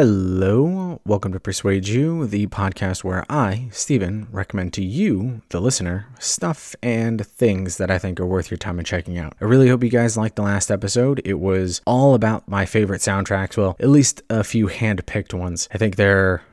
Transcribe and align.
Hello, 0.00 1.00
welcome 1.04 1.32
to 1.32 1.40
Persuade 1.40 1.88
You, 1.88 2.24
the 2.28 2.46
podcast 2.46 3.02
where 3.02 3.26
I, 3.28 3.66
Stephen, 3.72 4.28
recommend 4.30 4.72
to 4.74 4.84
you, 4.84 5.42
the 5.48 5.60
listener, 5.60 6.06
stuff 6.20 6.76
and 6.84 7.26
things 7.26 7.78
that 7.78 7.90
I 7.90 7.98
think 7.98 8.20
are 8.20 8.24
worth 8.26 8.48
your 8.48 8.58
time 8.58 8.78
and 8.78 8.86
checking 8.86 9.18
out. 9.18 9.34
I 9.40 9.46
really 9.46 9.68
hope 9.68 9.82
you 9.82 9.90
guys 9.90 10.16
liked 10.16 10.36
the 10.36 10.42
last 10.42 10.70
episode. 10.70 11.20
It 11.24 11.40
was 11.40 11.80
all 11.84 12.14
about 12.14 12.46
my 12.46 12.64
favorite 12.64 13.00
soundtracks, 13.00 13.56
well, 13.56 13.74
at 13.80 13.88
least 13.88 14.22
a 14.30 14.44
few 14.44 14.68
hand 14.68 15.04
picked 15.04 15.34
ones. 15.34 15.68
I 15.74 15.78
think 15.78 15.96
they're 15.96 16.44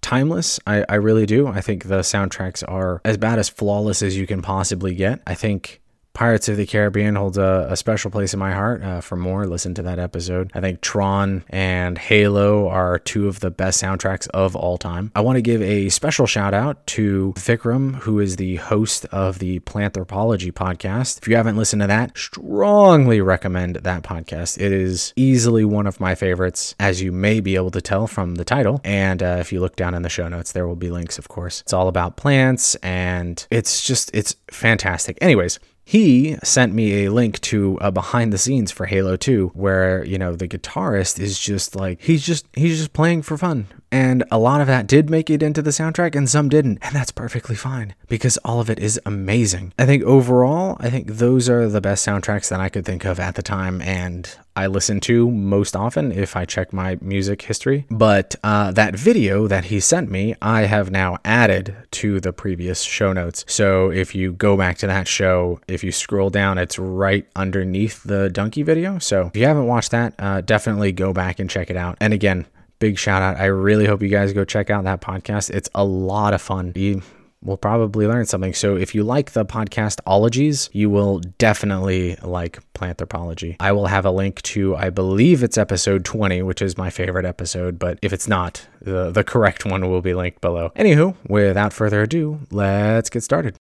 timeless. 0.00 0.58
I, 0.66 0.84
I 0.88 0.96
really 0.96 1.26
do. 1.26 1.46
I 1.46 1.60
think 1.60 1.84
the 1.84 2.00
soundtracks 2.00 2.64
are 2.66 3.00
as 3.04 3.16
bad 3.16 3.38
as 3.38 3.48
flawless 3.48 4.02
as 4.02 4.18
you 4.18 4.26
can 4.26 4.42
possibly 4.42 4.96
get. 4.96 5.22
I 5.28 5.36
think 5.36 5.80
Pirates 6.12 6.48
of 6.48 6.56
the 6.56 6.66
Caribbean 6.66 7.14
holds 7.14 7.38
a, 7.38 7.68
a 7.70 7.76
special 7.76 8.10
place 8.10 8.34
in 8.34 8.40
my 8.40 8.52
heart. 8.52 8.82
Uh, 8.82 9.00
for 9.00 9.16
more, 9.16 9.46
listen 9.46 9.74
to 9.74 9.82
that 9.82 9.98
episode. 9.98 10.50
I 10.54 10.60
think 10.60 10.80
Tron 10.80 11.44
and 11.48 11.96
Halo 11.96 12.68
are 12.68 12.98
two 12.98 13.28
of 13.28 13.40
the 13.40 13.50
best 13.50 13.82
soundtracks 13.82 14.28
of 14.28 14.56
all 14.56 14.76
time. 14.76 15.12
I 15.14 15.20
want 15.20 15.36
to 15.36 15.42
give 15.42 15.62
a 15.62 15.88
special 15.88 16.26
shout 16.26 16.52
out 16.52 16.86
to 16.88 17.32
Vikram, 17.36 17.96
who 17.96 18.18
is 18.18 18.36
the 18.36 18.56
host 18.56 19.04
of 19.06 19.38
the 19.38 19.60
Planthropology 19.60 20.52
podcast. 20.52 21.18
If 21.18 21.28
you 21.28 21.36
haven't 21.36 21.56
listened 21.56 21.82
to 21.82 21.86
that, 21.86 22.18
strongly 22.18 23.20
recommend 23.20 23.76
that 23.76 24.02
podcast. 24.02 24.60
It 24.60 24.72
is 24.72 25.12
easily 25.16 25.64
one 25.64 25.86
of 25.86 26.00
my 26.00 26.14
favorites, 26.14 26.74
as 26.78 27.00
you 27.00 27.12
may 27.12 27.40
be 27.40 27.54
able 27.54 27.70
to 27.70 27.80
tell 27.80 28.06
from 28.06 28.34
the 28.34 28.44
title. 28.44 28.80
And 28.84 29.22
uh, 29.22 29.36
if 29.40 29.52
you 29.52 29.60
look 29.60 29.76
down 29.76 29.94
in 29.94 30.02
the 30.02 30.08
show 30.08 30.28
notes, 30.28 30.52
there 30.52 30.66
will 30.66 30.76
be 30.76 30.90
links, 30.90 31.18
of 31.18 31.28
course. 31.28 31.60
It's 31.60 31.72
all 31.72 31.88
about 31.88 32.16
plants, 32.16 32.74
and 32.76 33.46
it's 33.50 33.86
just, 33.86 34.10
it's 34.14 34.34
fantastic. 34.50 35.16
Anyways, 35.20 35.58
he 35.90 36.36
sent 36.44 36.72
me 36.72 37.04
a 37.04 37.10
link 37.10 37.40
to 37.40 37.76
a 37.80 37.90
behind 37.90 38.32
the 38.32 38.38
scenes 38.38 38.70
for 38.70 38.86
Halo 38.86 39.16
2 39.16 39.50
where, 39.54 40.04
you 40.04 40.18
know, 40.18 40.36
the 40.36 40.46
guitarist 40.46 41.18
is 41.18 41.36
just 41.36 41.74
like 41.74 42.00
he's 42.00 42.24
just 42.24 42.46
he's 42.52 42.78
just 42.78 42.92
playing 42.92 43.22
for 43.22 43.36
fun. 43.36 43.66
And 43.92 44.24
a 44.30 44.38
lot 44.38 44.60
of 44.60 44.66
that 44.66 44.86
did 44.86 45.10
make 45.10 45.30
it 45.30 45.42
into 45.42 45.62
the 45.62 45.70
soundtrack 45.70 46.14
and 46.14 46.28
some 46.28 46.48
didn't. 46.48 46.78
And 46.82 46.94
that's 46.94 47.10
perfectly 47.10 47.56
fine 47.56 47.94
because 48.08 48.36
all 48.38 48.60
of 48.60 48.70
it 48.70 48.78
is 48.78 49.00
amazing. 49.04 49.72
I 49.78 49.86
think 49.86 50.02
overall, 50.04 50.76
I 50.80 50.90
think 50.90 51.08
those 51.08 51.48
are 51.48 51.68
the 51.68 51.80
best 51.80 52.06
soundtracks 52.06 52.48
that 52.50 52.60
I 52.60 52.68
could 52.68 52.84
think 52.84 53.04
of 53.04 53.18
at 53.18 53.34
the 53.34 53.42
time 53.42 53.82
and 53.82 54.32
I 54.56 54.66
listen 54.66 55.00
to 55.00 55.30
most 55.30 55.74
often 55.74 56.12
if 56.12 56.36
I 56.36 56.44
check 56.44 56.72
my 56.72 56.98
music 57.00 57.42
history. 57.42 57.86
But 57.90 58.34
uh, 58.44 58.72
that 58.72 58.94
video 58.94 59.46
that 59.46 59.66
he 59.66 59.80
sent 59.80 60.10
me, 60.10 60.34
I 60.42 60.62
have 60.62 60.90
now 60.90 61.18
added 61.24 61.74
to 61.92 62.20
the 62.20 62.32
previous 62.32 62.82
show 62.82 63.12
notes. 63.12 63.44
So 63.48 63.90
if 63.90 64.14
you 64.14 64.32
go 64.32 64.56
back 64.56 64.76
to 64.78 64.86
that 64.86 65.08
show, 65.08 65.60
if 65.66 65.82
you 65.82 65.92
scroll 65.92 66.30
down, 66.30 66.58
it's 66.58 66.78
right 66.78 67.26
underneath 67.34 68.02
the 68.02 68.28
donkey 68.28 68.62
video. 68.62 68.98
So 68.98 69.28
if 69.28 69.36
you 69.36 69.46
haven't 69.46 69.66
watched 69.66 69.92
that, 69.92 70.14
uh, 70.18 70.42
definitely 70.42 70.92
go 70.92 71.12
back 71.12 71.38
and 71.38 71.48
check 71.48 71.70
it 71.70 71.76
out. 71.76 71.96
And 72.00 72.12
again, 72.12 72.46
big 72.80 72.98
shout 72.98 73.22
out. 73.22 73.36
I 73.36 73.44
really 73.44 73.86
hope 73.86 74.02
you 74.02 74.08
guys 74.08 74.32
go 74.32 74.44
check 74.44 74.70
out 74.70 74.82
that 74.84 75.00
podcast. 75.00 75.50
It's 75.50 75.68
a 75.74 75.84
lot 75.84 76.34
of 76.34 76.42
fun. 76.42 76.72
You 76.74 77.02
will 77.42 77.56
probably 77.56 78.06
learn 78.06 78.26
something. 78.26 78.52
So 78.52 78.76
if 78.76 78.94
you 78.94 79.04
like 79.04 79.32
the 79.32 79.46
podcast 79.46 80.00
ologies, 80.06 80.68
you 80.72 80.90
will 80.90 81.20
definitely 81.38 82.16
like 82.22 82.58
Planthropology. 82.74 83.56
I 83.60 83.72
will 83.72 83.86
have 83.86 84.04
a 84.04 84.10
link 84.10 84.42
to, 84.42 84.76
I 84.76 84.90
believe 84.90 85.42
it's 85.42 85.56
episode 85.56 86.04
20, 86.04 86.42
which 86.42 86.60
is 86.60 86.76
my 86.76 86.90
favorite 86.90 87.24
episode, 87.24 87.78
but 87.78 87.98
if 88.02 88.12
it's 88.12 88.28
not, 88.28 88.66
the, 88.80 89.10
the 89.10 89.24
correct 89.24 89.64
one 89.64 89.88
will 89.88 90.02
be 90.02 90.14
linked 90.14 90.40
below. 90.40 90.70
Anywho, 90.76 91.14
without 91.28 91.72
further 91.72 92.02
ado, 92.02 92.40
let's 92.50 93.08
get 93.08 93.22
started. 93.22 93.56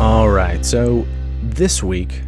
All 0.00 0.30
right, 0.30 0.64
so 0.64 1.06
this 1.58 1.82
week 1.82 2.22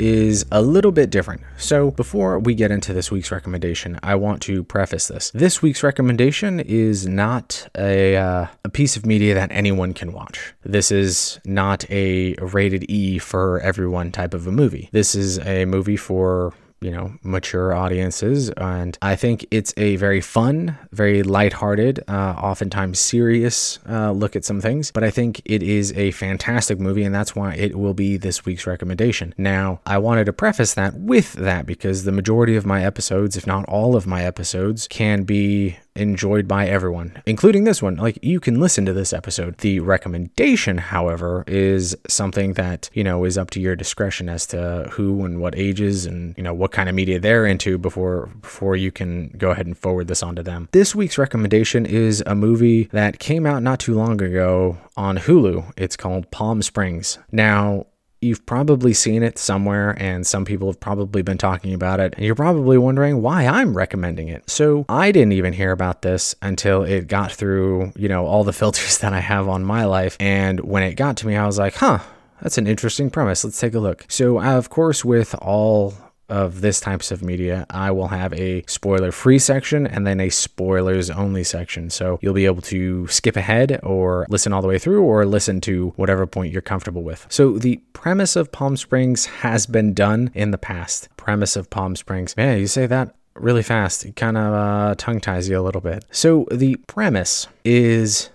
is 0.00 0.44
a 0.50 0.60
little 0.60 0.90
bit 0.90 1.08
different. 1.08 1.40
So, 1.56 1.92
before 1.92 2.40
we 2.40 2.56
get 2.56 2.72
into 2.72 2.92
this 2.92 3.08
week's 3.08 3.30
recommendation, 3.30 4.00
I 4.02 4.16
want 4.16 4.42
to 4.42 4.64
preface 4.64 5.06
this. 5.06 5.30
This 5.30 5.62
week's 5.62 5.84
recommendation 5.84 6.58
is 6.58 7.06
not 7.06 7.68
a, 7.78 8.16
uh, 8.16 8.46
a 8.64 8.68
piece 8.68 8.96
of 8.96 9.06
media 9.06 9.32
that 9.34 9.52
anyone 9.52 9.94
can 9.94 10.12
watch. 10.12 10.54
This 10.64 10.90
is 10.90 11.38
not 11.44 11.88
a 11.88 12.34
rated 12.40 12.90
E 12.90 13.18
for 13.18 13.60
everyone 13.60 14.10
type 14.10 14.34
of 14.34 14.48
a 14.48 14.50
movie. 14.50 14.88
This 14.90 15.14
is 15.14 15.38
a 15.38 15.66
movie 15.66 15.96
for 15.96 16.52
you 16.84 16.90
know, 16.90 17.14
mature 17.22 17.72
audiences. 17.72 18.50
And 18.50 18.98
I 19.00 19.16
think 19.16 19.46
it's 19.50 19.72
a 19.78 19.96
very 19.96 20.20
fun, 20.20 20.76
very 20.92 21.22
lighthearted, 21.22 22.04
uh, 22.06 22.34
oftentimes 22.36 22.98
serious 22.98 23.78
uh, 23.88 24.10
look 24.10 24.36
at 24.36 24.44
some 24.44 24.60
things. 24.60 24.90
But 24.90 25.02
I 25.02 25.10
think 25.10 25.40
it 25.46 25.62
is 25.62 25.94
a 25.94 26.10
fantastic 26.10 26.78
movie, 26.78 27.02
and 27.02 27.14
that's 27.14 27.34
why 27.34 27.54
it 27.54 27.78
will 27.78 27.94
be 27.94 28.18
this 28.18 28.44
week's 28.44 28.66
recommendation. 28.66 29.34
Now, 29.38 29.80
I 29.86 29.96
wanted 29.96 30.26
to 30.26 30.34
preface 30.34 30.74
that 30.74 30.92
with 30.92 31.32
that 31.32 31.64
because 31.64 32.04
the 32.04 32.12
majority 32.12 32.54
of 32.54 32.66
my 32.66 32.84
episodes, 32.84 33.34
if 33.34 33.46
not 33.46 33.64
all 33.64 33.96
of 33.96 34.06
my 34.06 34.22
episodes, 34.22 34.86
can 34.86 35.22
be 35.22 35.78
enjoyed 35.96 36.48
by 36.48 36.66
everyone, 36.66 37.22
including 37.26 37.64
this 37.64 37.82
one. 37.82 37.96
Like 37.96 38.18
you 38.22 38.40
can 38.40 38.60
listen 38.60 38.84
to 38.86 38.92
this 38.92 39.12
episode. 39.12 39.58
The 39.58 39.80
recommendation, 39.80 40.78
however, 40.78 41.44
is 41.46 41.96
something 42.08 42.54
that, 42.54 42.90
you 42.92 43.04
know, 43.04 43.24
is 43.24 43.38
up 43.38 43.50
to 43.50 43.60
your 43.60 43.76
discretion 43.76 44.28
as 44.28 44.46
to 44.48 44.88
who 44.92 45.24
and 45.24 45.40
what 45.40 45.56
ages 45.56 46.06
and, 46.06 46.36
you 46.36 46.42
know, 46.42 46.54
what 46.54 46.72
kind 46.72 46.88
of 46.88 46.94
media 46.94 47.18
they're 47.18 47.46
into 47.46 47.78
before 47.78 48.30
before 48.40 48.76
you 48.76 48.90
can 48.90 49.28
go 49.38 49.50
ahead 49.50 49.66
and 49.66 49.78
forward 49.78 50.08
this 50.08 50.22
on 50.22 50.36
to 50.36 50.42
them. 50.42 50.68
This 50.72 50.94
week's 50.94 51.18
recommendation 51.18 51.86
is 51.86 52.22
a 52.26 52.34
movie 52.34 52.84
that 52.92 53.18
came 53.18 53.46
out 53.46 53.62
not 53.62 53.80
too 53.80 53.94
long 53.94 54.20
ago 54.20 54.78
on 54.96 55.18
Hulu. 55.18 55.72
It's 55.76 55.96
called 55.96 56.30
Palm 56.30 56.62
Springs. 56.62 57.18
Now, 57.30 57.86
You've 58.24 58.46
probably 58.46 58.94
seen 58.94 59.22
it 59.22 59.38
somewhere, 59.38 59.94
and 59.98 60.26
some 60.26 60.44
people 60.44 60.68
have 60.68 60.80
probably 60.80 61.20
been 61.20 61.36
talking 61.36 61.74
about 61.74 62.00
it, 62.00 62.14
and 62.16 62.24
you're 62.24 62.34
probably 62.34 62.78
wondering 62.78 63.20
why 63.20 63.46
I'm 63.46 63.76
recommending 63.76 64.28
it. 64.28 64.48
So, 64.48 64.86
I 64.88 65.12
didn't 65.12 65.32
even 65.32 65.52
hear 65.52 65.72
about 65.72 66.00
this 66.00 66.34
until 66.40 66.84
it 66.84 67.06
got 67.06 67.32
through, 67.32 67.92
you 67.96 68.08
know, 68.08 68.26
all 68.26 68.42
the 68.42 68.52
filters 68.64 68.98
that 68.98 69.12
I 69.12 69.20
have 69.20 69.48
on 69.48 69.62
my 69.64 69.84
life. 69.84 70.16
And 70.18 70.60
when 70.60 70.82
it 70.82 70.94
got 70.94 71.18
to 71.18 71.26
me, 71.26 71.36
I 71.36 71.44
was 71.44 71.58
like, 71.58 71.74
huh, 71.74 71.98
that's 72.40 72.58
an 72.58 72.66
interesting 72.66 73.10
premise. 73.10 73.44
Let's 73.44 73.60
take 73.60 73.74
a 73.74 73.78
look. 73.78 74.06
So, 74.08 74.40
of 74.40 74.70
course, 74.70 75.04
with 75.04 75.34
all 75.36 75.94
of 76.28 76.60
this 76.60 76.80
types 76.80 77.10
of 77.10 77.22
media, 77.22 77.66
I 77.70 77.90
will 77.90 78.08
have 78.08 78.32
a 78.34 78.64
spoiler 78.66 79.12
free 79.12 79.38
section 79.38 79.86
and 79.86 80.06
then 80.06 80.20
a 80.20 80.30
spoilers 80.30 81.10
only 81.10 81.44
section. 81.44 81.90
So 81.90 82.18
you'll 82.22 82.34
be 82.34 82.46
able 82.46 82.62
to 82.62 83.06
skip 83.08 83.36
ahead 83.36 83.80
or 83.82 84.26
listen 84.28 84.52
all 84.52 84.62
the 84.62 84.68
way 84.68 84.78
through 84.78 85.02
or 85.02 85.26
listen 85.26 85.60
to 85.62 85.92
whatever 85.96 86.26
point 86.26 86.52
you're 86.52 86.62
comfortable 86.62 87.02
with. 87.02 87.26
So 87.28 87.58
the 87.58 87.76
premise 87.92 88.36
of 88.36 88.52
Palm 88.52 88.76
Springs 88.76 89.26
has 89.26 89.66
been 89.66 89.94
done 89.94 90.30
in 90.34 90.50
the 90.50 90.58
past. 90.58 91.08
Premise 91.16 91.56
of 91.56 91.70
Palm 91.70 91.96
Springs. 91.96 92.36
Man, 92.36 92.58
you 92.58 92.66
say 92.66 92.86
that 92.86 93.14
really 93.34 93.62
fast. 93.62 94.04
It 94.04 94.16
kind 94.16 94.36
of 94.36 94.54
uh, 94.54 94.94
tongue 94.96 95.20
ties 95.20 95.48
you 95.48 95.58
a 95.58 95.62
little 95.62 95.80
bit. 95.80 96.04
So 96.10 96.46
the 96.50 96.76
premise 96.86 97.48
is 97.64 98.30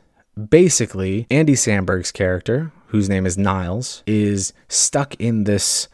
basically 0.49 1.25
Andy 1.29 1.53
Samberg's 1.53 2.11
character, 2.11 2.71
whose 2.87 3.09
name 3.09 3.25
is 3.25 3.37
Niles, 3.37 4.03
is 4.05 4.53
stuck 4.67 5.15
in 5.15 5.45
this 5.45 5.87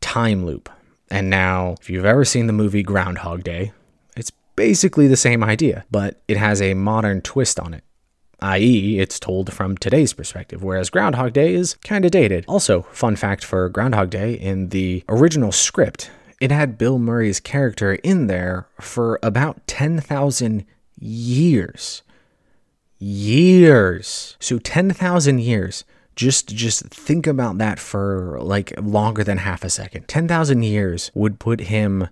time 0.00 0.44
loop 0.44 0.68
and 1.12 1.30
now, 1.30 1.76
if 1.80 1.88
you've 1.90 2.04
ever 2.04 2.24
seen 2.24 2.46
the 2.46 2.52
movie 2.52 2.82
Groundhog 2.82 3.44
Day, 3.44 3.72
it's 4.16 4.30
basically 4.56 5.08
the 5.08 5.16
same 5.16 5.44
idea, 5.44 5.84
but 5.90 6.20
it 6.28 6.36
has 6.36 6.60
a 6.60 6.74
modern 6.74 7.20
twist 7.20 7.60
on 7.60 7.74
it 7.74 7.84
i.e., 8.42 8.98
it's 8.98 9.20
told 9.20 9.52
from 9.52 9.76
today's 9.76 10.12
perspective, 10.12 10.62
whereas 10.62 10.90
Groundhog 10.90 11.32
Day 11.32 11.54
is 11.54 11.74
kind 11.84 12.04
of 12.04 12.10
dated. 12.10 12.44
Also, 12.48 12.82
fun 12.82 13.16
fact 13.16 13.44
for 13.44 13.68
Groundhog 13.68 14.10
Day 14.10 14.34
in 14.34 14.70
the 14.70 15.04
original 15.08 15.52
script, 15.52 16.10
it 16.40 16.50
had 16.50 16.76
Bill 16.76 16.98
Murray's 16.98 17.40
character 17.40 17.94
in 17.94 18.26
there 18.26 18.66
for 18.80 19.18
about 19.22 19.64
10,000 19.68 20.66
years. 20.98 22.02
Years. 22.98 24.36
So 24.40 24.58
10,000 24.58 25.38
years 25.38 25.84
just 26.16 26.48
just 26.48 26.84
think 26.84 27.26
about 27.26 27.58
that 27.58 27.78
for 27.78 28.38
like 28.40 28.72
longer 28.80 29.24
than 29.24 29.38
half 29.38 29.64
a 29.64 29.70
second. 29.70 30.08
10,000 30.08 30.62
years 30.62 31.10
would 31.14 31.38
put 31.38 31.60
him 31.60 32.08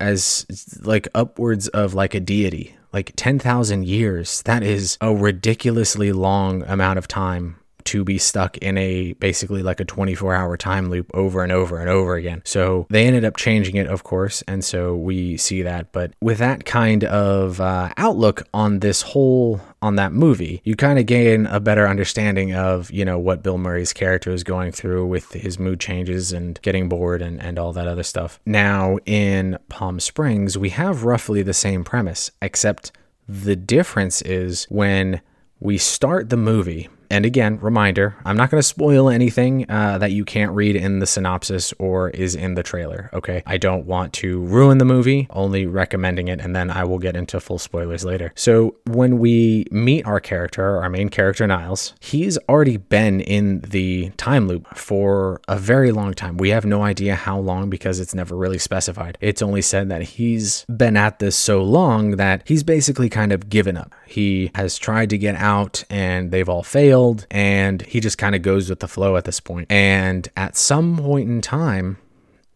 as 0.00 0.46
like 0.82 1.08
upwards 1.14 1.68
of 1.68 1.94
like 1.94 2.14
a 2.14 2.20
deity. 2.20 2.76
Like 2.92 3.12
10,000 3.16 3.84
years. 3.86 4.42
That 4.42 4.62
is 4.62 4.96
a 5.00 5.12
ridiculously 5.14 6.12
long 6.12 6.62
amount 6.62 6.98
of 6.98 7.08
time 7.08 7.56
to 7.84 8.04
be 8.04 8.18
stuck 8.18 8.56
in 8.58 8.78
a 8.78 9.12
basically 9.14 9.62
like 9.62 9.80
a 9.80 9.84
24 9.84 10.34
hour 10.34 10.56
time 10.56 10.90
loop 10.90 11.10
over 11.14 11.42
and 11.42 11.52
over 11.52 11.78
and 11.78 11.88
over 11.88 12.14
again. 12.14 12.42
So 12.44 12.86
they 12.90 13.06
ended 13.06 13.24
up 13.24 13.36
changing 13.36 13.76
it, 13.76 13.86
of 13.86 14.04
course, 14.04 14.42
and 14.42 14.64
so 14.64 14.94
we 14.96 15.36
see 15.36 15.62
that. 15.62 15.92
But 15.92 16.12
with 16.20 16.38
that 16.38 16.64
kind 16.64 17.04
of 17.04 17.60
uh, 17.60 17.90
outlook 17.96 18.46
on 18.52 18.80
this 18.80 19.02
whole 19.02 19.60
on 19.82 19.96
that 19.96 20.12
movie, 20.12 20.62
you 20.64 20.76
kind 20.76 20.98
of 20.98 21.06
gain 21.06 21.46
a 21.46 21.60
better 21.60 21.86
understanding 21.86 22.54
of, 22.54 22.90
you 22.90 23.04
know, 23.04 23.18
what 23.18 23.42
Bill 23.42 23.58
Murray's 23.58 23.92
character 23.92 24.30
is 24.30 24.42
going 24.42 24.72
through 24.72 25.06
with 25.06 25.32
his 25.32 25.58
mood 25.58 25.78
changes 25.78 26.32
and 26.32 26.60
getting 26.62 26.88
bored 26.88 27.20
and, 27.20 27.40
and 27.42 27.58
all 27.58 27.72
that 27.74 27.86
other 27.86 28.02
stuff. 28.02 28.40
Now, 28.46 28.98
in 29.04 29.58
Palm 29.68 30.00
Springs, 30.00 30.56
we 30.56 30.70
have 30.70 31.04
roughly 31.04 31.42
the 31.42 31.52
same 31.52 31.84
premise, 31.84 32.30
except 32.40 32.92
the 33.28 33.56
difference 33.56 34.22
is 34.22 34.64
when 34.70 35.20
we 35.60 35.78
start 35.78 36.30
the 36.30 36.36
movie 36.36 36.88
and 37.10 37.26
again, 37.26 37.58
reminder 37.60 38.16
I'm 38.24 38.36
not 38.36 38.50
going 38.50 38.60
to 38.60 38.66
spoil 38.66 39.08
anything 39.08 39.70
uh, 39.70 39.98
that 39.98 40.12
you 40.12 40.24
can't 40.24 40.52
read 40.52 40.76
in 40.76 40.98
the 40.98 41.06
synopsis 41.06 41.72
or 41.78 42.10
is 42.10 42.34
in 42.34 42.54
the 42.54 42.62
trailer, 42.62 43.10
okay? 43.12 43.42
I 43.46 43.56
don't 43.58 43.86
want 43.86 44.12
to 44.14 44.40
ruin 44.40 44.78
the 44.78 44.84
movie, 44.84 45.26
only 45.30 45.66
recommending 45.66 46.28
it, 46.28 46.40
and 46.40 46.54
then 46.54 46.70
I 46.70 46.84
will 46.84 46.98
get 46.98 47.16
into 47.16 47.40
full 47.40 47.58
spoilers 47.58 48.04
later. 48.04 48.32
So, 48.34 48.76
when 48.86 49.18
we 49.18 49.66
meet 49.70 50.06
our 50.06 50.20
character, 50.20 50.80
our 50.82 50.88
main 50.88 51.08
character, 51.08 51.46
Niles, 51.46 51.94
he's 52.00 52.38
already 52.48 52.76
been 52.76 53.20
in 53.20 53.60
the 53.60 54.10
time 54.16 54.48
loop 54.48 54.76
for 54.76 55.40
a 55.48 55.58
very 55.58 55.92
long 55.92 56.14
time. 56.14 56.36
We 56.36 56.50
have 56.50 56.64
no 56.64 56.82
idea 56.82 57.14
how 57.14 57.38
long 57.38 57.70
because 57.70 58.00
it's 58.00 58.14
never 58.14 58.36
really 58.36 58.58
specified. 58.58 59.18
It's 59.20 59.42
only 59.42 59.62
said 59.62 59.88
that 59.88 60.02
he's 60.02 60.64
been 60.64 60.96
at 60.96 61.18
this 61.18 61.36
so 61.36 61.62
long 61.62 62.12
that 62.12 62.42
he's 62.46 62.62
basically 62.62 63.08
kind 63.08 63.32
of 63.32 63.48
given 63.48 63.76
up. 63.76 63.94
He 64.06 64.50
has 64.54 64.78
tried 64.78 65.10
to 65.10 65.18
get 65.18 65.34
out 65.36 65.84
and 65.90 66.30
they've 66.30 66.48
all 66.48 66.62
failed, 66.62 66.93
and 67.30 67.82
he 67.82 68.00
just 68.00 68.18
kind 68.18 68.34
of 68.34 68.42
goes 68.42 68.70
with 68.70 68.80
the 68.80 68.88
flow 68.88 69.16
at 69.16 69.24
this 69.24 69.40
point. 69.40 69.70
And 69.70 70.28
at 70.36 70.56
some 70.56 70.96
point 70.96 71.28
in 71.28 71.40
time, 71.40 71.98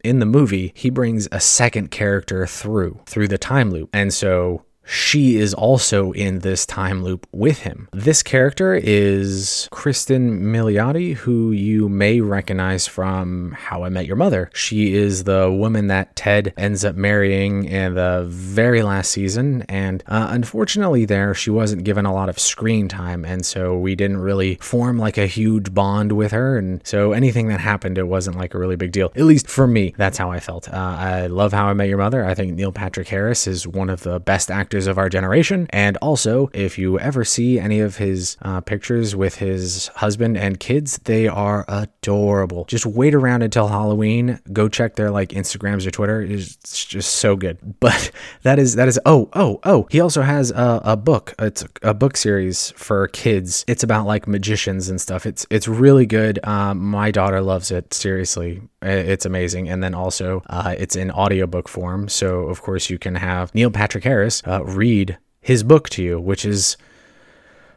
in 0.04 0.20
the 0.20 0.26
movie, 0.26 0.72
he 0.74 0.90
brings 0.90 1.28
a 1.32 1.40
second 1.40 1.90
character 1.90 2.46
through 2.46 3.00
through 3.06 3.28
the 3.28 3.38
time 3.38 3.70
loop. 3.70 3.90
And 3.92 4.12
so 4.12 4.64
she 4.88 5.36
is 5.36 5.52
also 5.52 6.12
in 6.12 6.38
this 6.38 6.64
time 6.64 7.04
loop 7.04 7.26
with 7.30 7.58
him. 7.58 7.88
This 7.92 8.22
character 8.22 8.74
is 8.74 9.68
Kristen 9.70 10.42
Milioti, 10.42 11.14
who 11.14 11.52
you 11.52 11.90
may 11.90 12.22
recognize 12.22 12.86
from 12.86 13.52
How 13.52 13.84
I 13.84 13.90
Met 13.90 14.06
Your 14.06 14.16
Mother. 14.16 14.50
She 14.54 14.94
is 14.94 15.24
the 15.24 15.52
woman 15.52 15.88
that 15.88 16.16
Ted 16.16 16.54
ends 16.56 16.86
up 16.86 16.96
marrying 16.96 17.64
in 17.64 17.94
the 17.94 18.24
very 18.28 18.82
last 18.82 19.10
season, 19.10 19.62
and 19.68 20.02
uh, 20.06 20.28
unfortunately, 20.30 21.04
there 21.04 21.34
she 21.34 21.50
wasn't 21.50 21.84
given 21.84 22.06
a 22.06 22.14
lot 22.14 22.30
of 22.30 22.38
screen 22.38 22.88
time, 22.88 23.26
and 23.26 23.44
so 23.44 23.76
we 23.76 23.94
didn't 23.94 24.18
really 24.18 24.56
form 24.56 24.98
like 24.98 25.18
a 25.18 25.26
huge 25.26 25.74
bond 25.74 26.12
with 26.12 26.32
her. 26.32 26.56
And 26.56 26.80
so 26.86 27.12
anything 27.12 27.48
that 27.48 27.60
happened, 27.60 27.98
it 27.98 28.08
wasn't 28.08 28.38
like 28.38 28.54
a 28.54 28.58
really 28.58 28.76
big 28.76 28.92
deal. 28.92 29.12
At 29.14 29.24
least 29.24 29.48
for 29.48 29.66
me, 29.66 29.94
that's 29.98 30.16
how 30.16 30.30
I 30.30 30.40
felt. 30.40 30.68
Uh, 30.68 30.76
I 30.76 31.26
love 31.26 31.52
How 31.52 31.66
I 31.66 31.74
Met 31.74 31.88
Your 31.88 31.98
Mother. 31.98 32.24
I 32.24 32.34
think 32.34 32.54
Neil 32.54 32.72
Patrick 32.72 33.08
Harris 33.08 33.46
is 33.46 33.66
one 33.66 33.90
of 33.90 34.02
the 34.02 34.18
best 34.18 34.50
actors 34.50 34.77
of 34.86 34.98
our 34.98 35.08
generation. 35.08 35.66
And 35.70 35.96
also, 35.98 36.50
if 36.52 36.78
you 36.78 36.98
ever 36.98 37.24
see 37.24 37.58
any 37.58 37.80
of 37.80 37.96
his 37.96 38.36
uh, 38.42 38.60
pictures 38.60 39.16
with 39.16 39.36
his 39.36 39.88
husband 39.88 40.36
and 40.36 40.60
kids, 40.60 40.98
they 41.04 41.28
are 41.28 41.64
adorable. 41.68 42.64
Just 42.66 42.86
wait 42.86 43.14
around 43.14 43.42
until 43.42 43.68
Halloween. 43.68 44.40
Go 44.52 44.68
check 44.68 44.96
their 44.96 45.10
like 45.10 45.30
Instagrams 45.30 45.86
or 45.86 45.90
Twitter. 45.90 46.22
It's 46.22 46.84
just 46.84 47.16
so 47.16 47.36
good. 47.36 47.58
But 47.88 48.10
that 48.42 48.58
is 48.58 48.74
that 48.74 48.88
is 48.88 49.00
oh 49.06 49.30
oh 49.32 49.60
oh. 49.64 49.86
He 49.90 50.00
also 50.00 50.22
has 50.22 50.50
a, 50.50 50.80
a 50.84 50.96
book. 50.96 51.34
It's 51.38 51.64
a 51.82 51.94
book 51.94 52.16
series 52.16 52.70
for 52.72 53.08
kids. 53.08 53.64
It's 53.66 53.82
about 53.82 54.06
like 54.06 54.26
magicians 54.26 54.88
and 54.90 55.00
stuff. 55.00 55.24
It's 55.24 55.46
it's 55.48 55.68
really 55.68 56.04
good. 56.04 56.38
Um, 56.44 56.78
my 56.78 57.10
daughter 57.10 57.40
loves 57.40 57.70
it. 57.70 57.94
Seriously, 57.94 58.60
it's 58.82 59.26
amazing. 59.26 59.68
And 59.68 59.82
then 59.82 59.94
also, 59.94 60.42
uh, 60.48 60.74
it's 60.78 60.96
in 60.96 61.10
audiobook 61.10 61.68
form. 61.68 62.08
So, 62.08 62.42
of 62.42 62.62
course, 62.62 62.90
you 62.90 62.98
can 62.98 63.16
have 63.16 63.54
Neil 63.54 63.70
Patrick 63.70 64.04
Harris 64.04 64.42
uh, 64.46 64.64
read 64.64 65.18
his 65.40 65.62
book 65.62 65.88
to 65.90 66.02
you, 66.02 66.20
which 66.20 66.44
is 66.44 66.76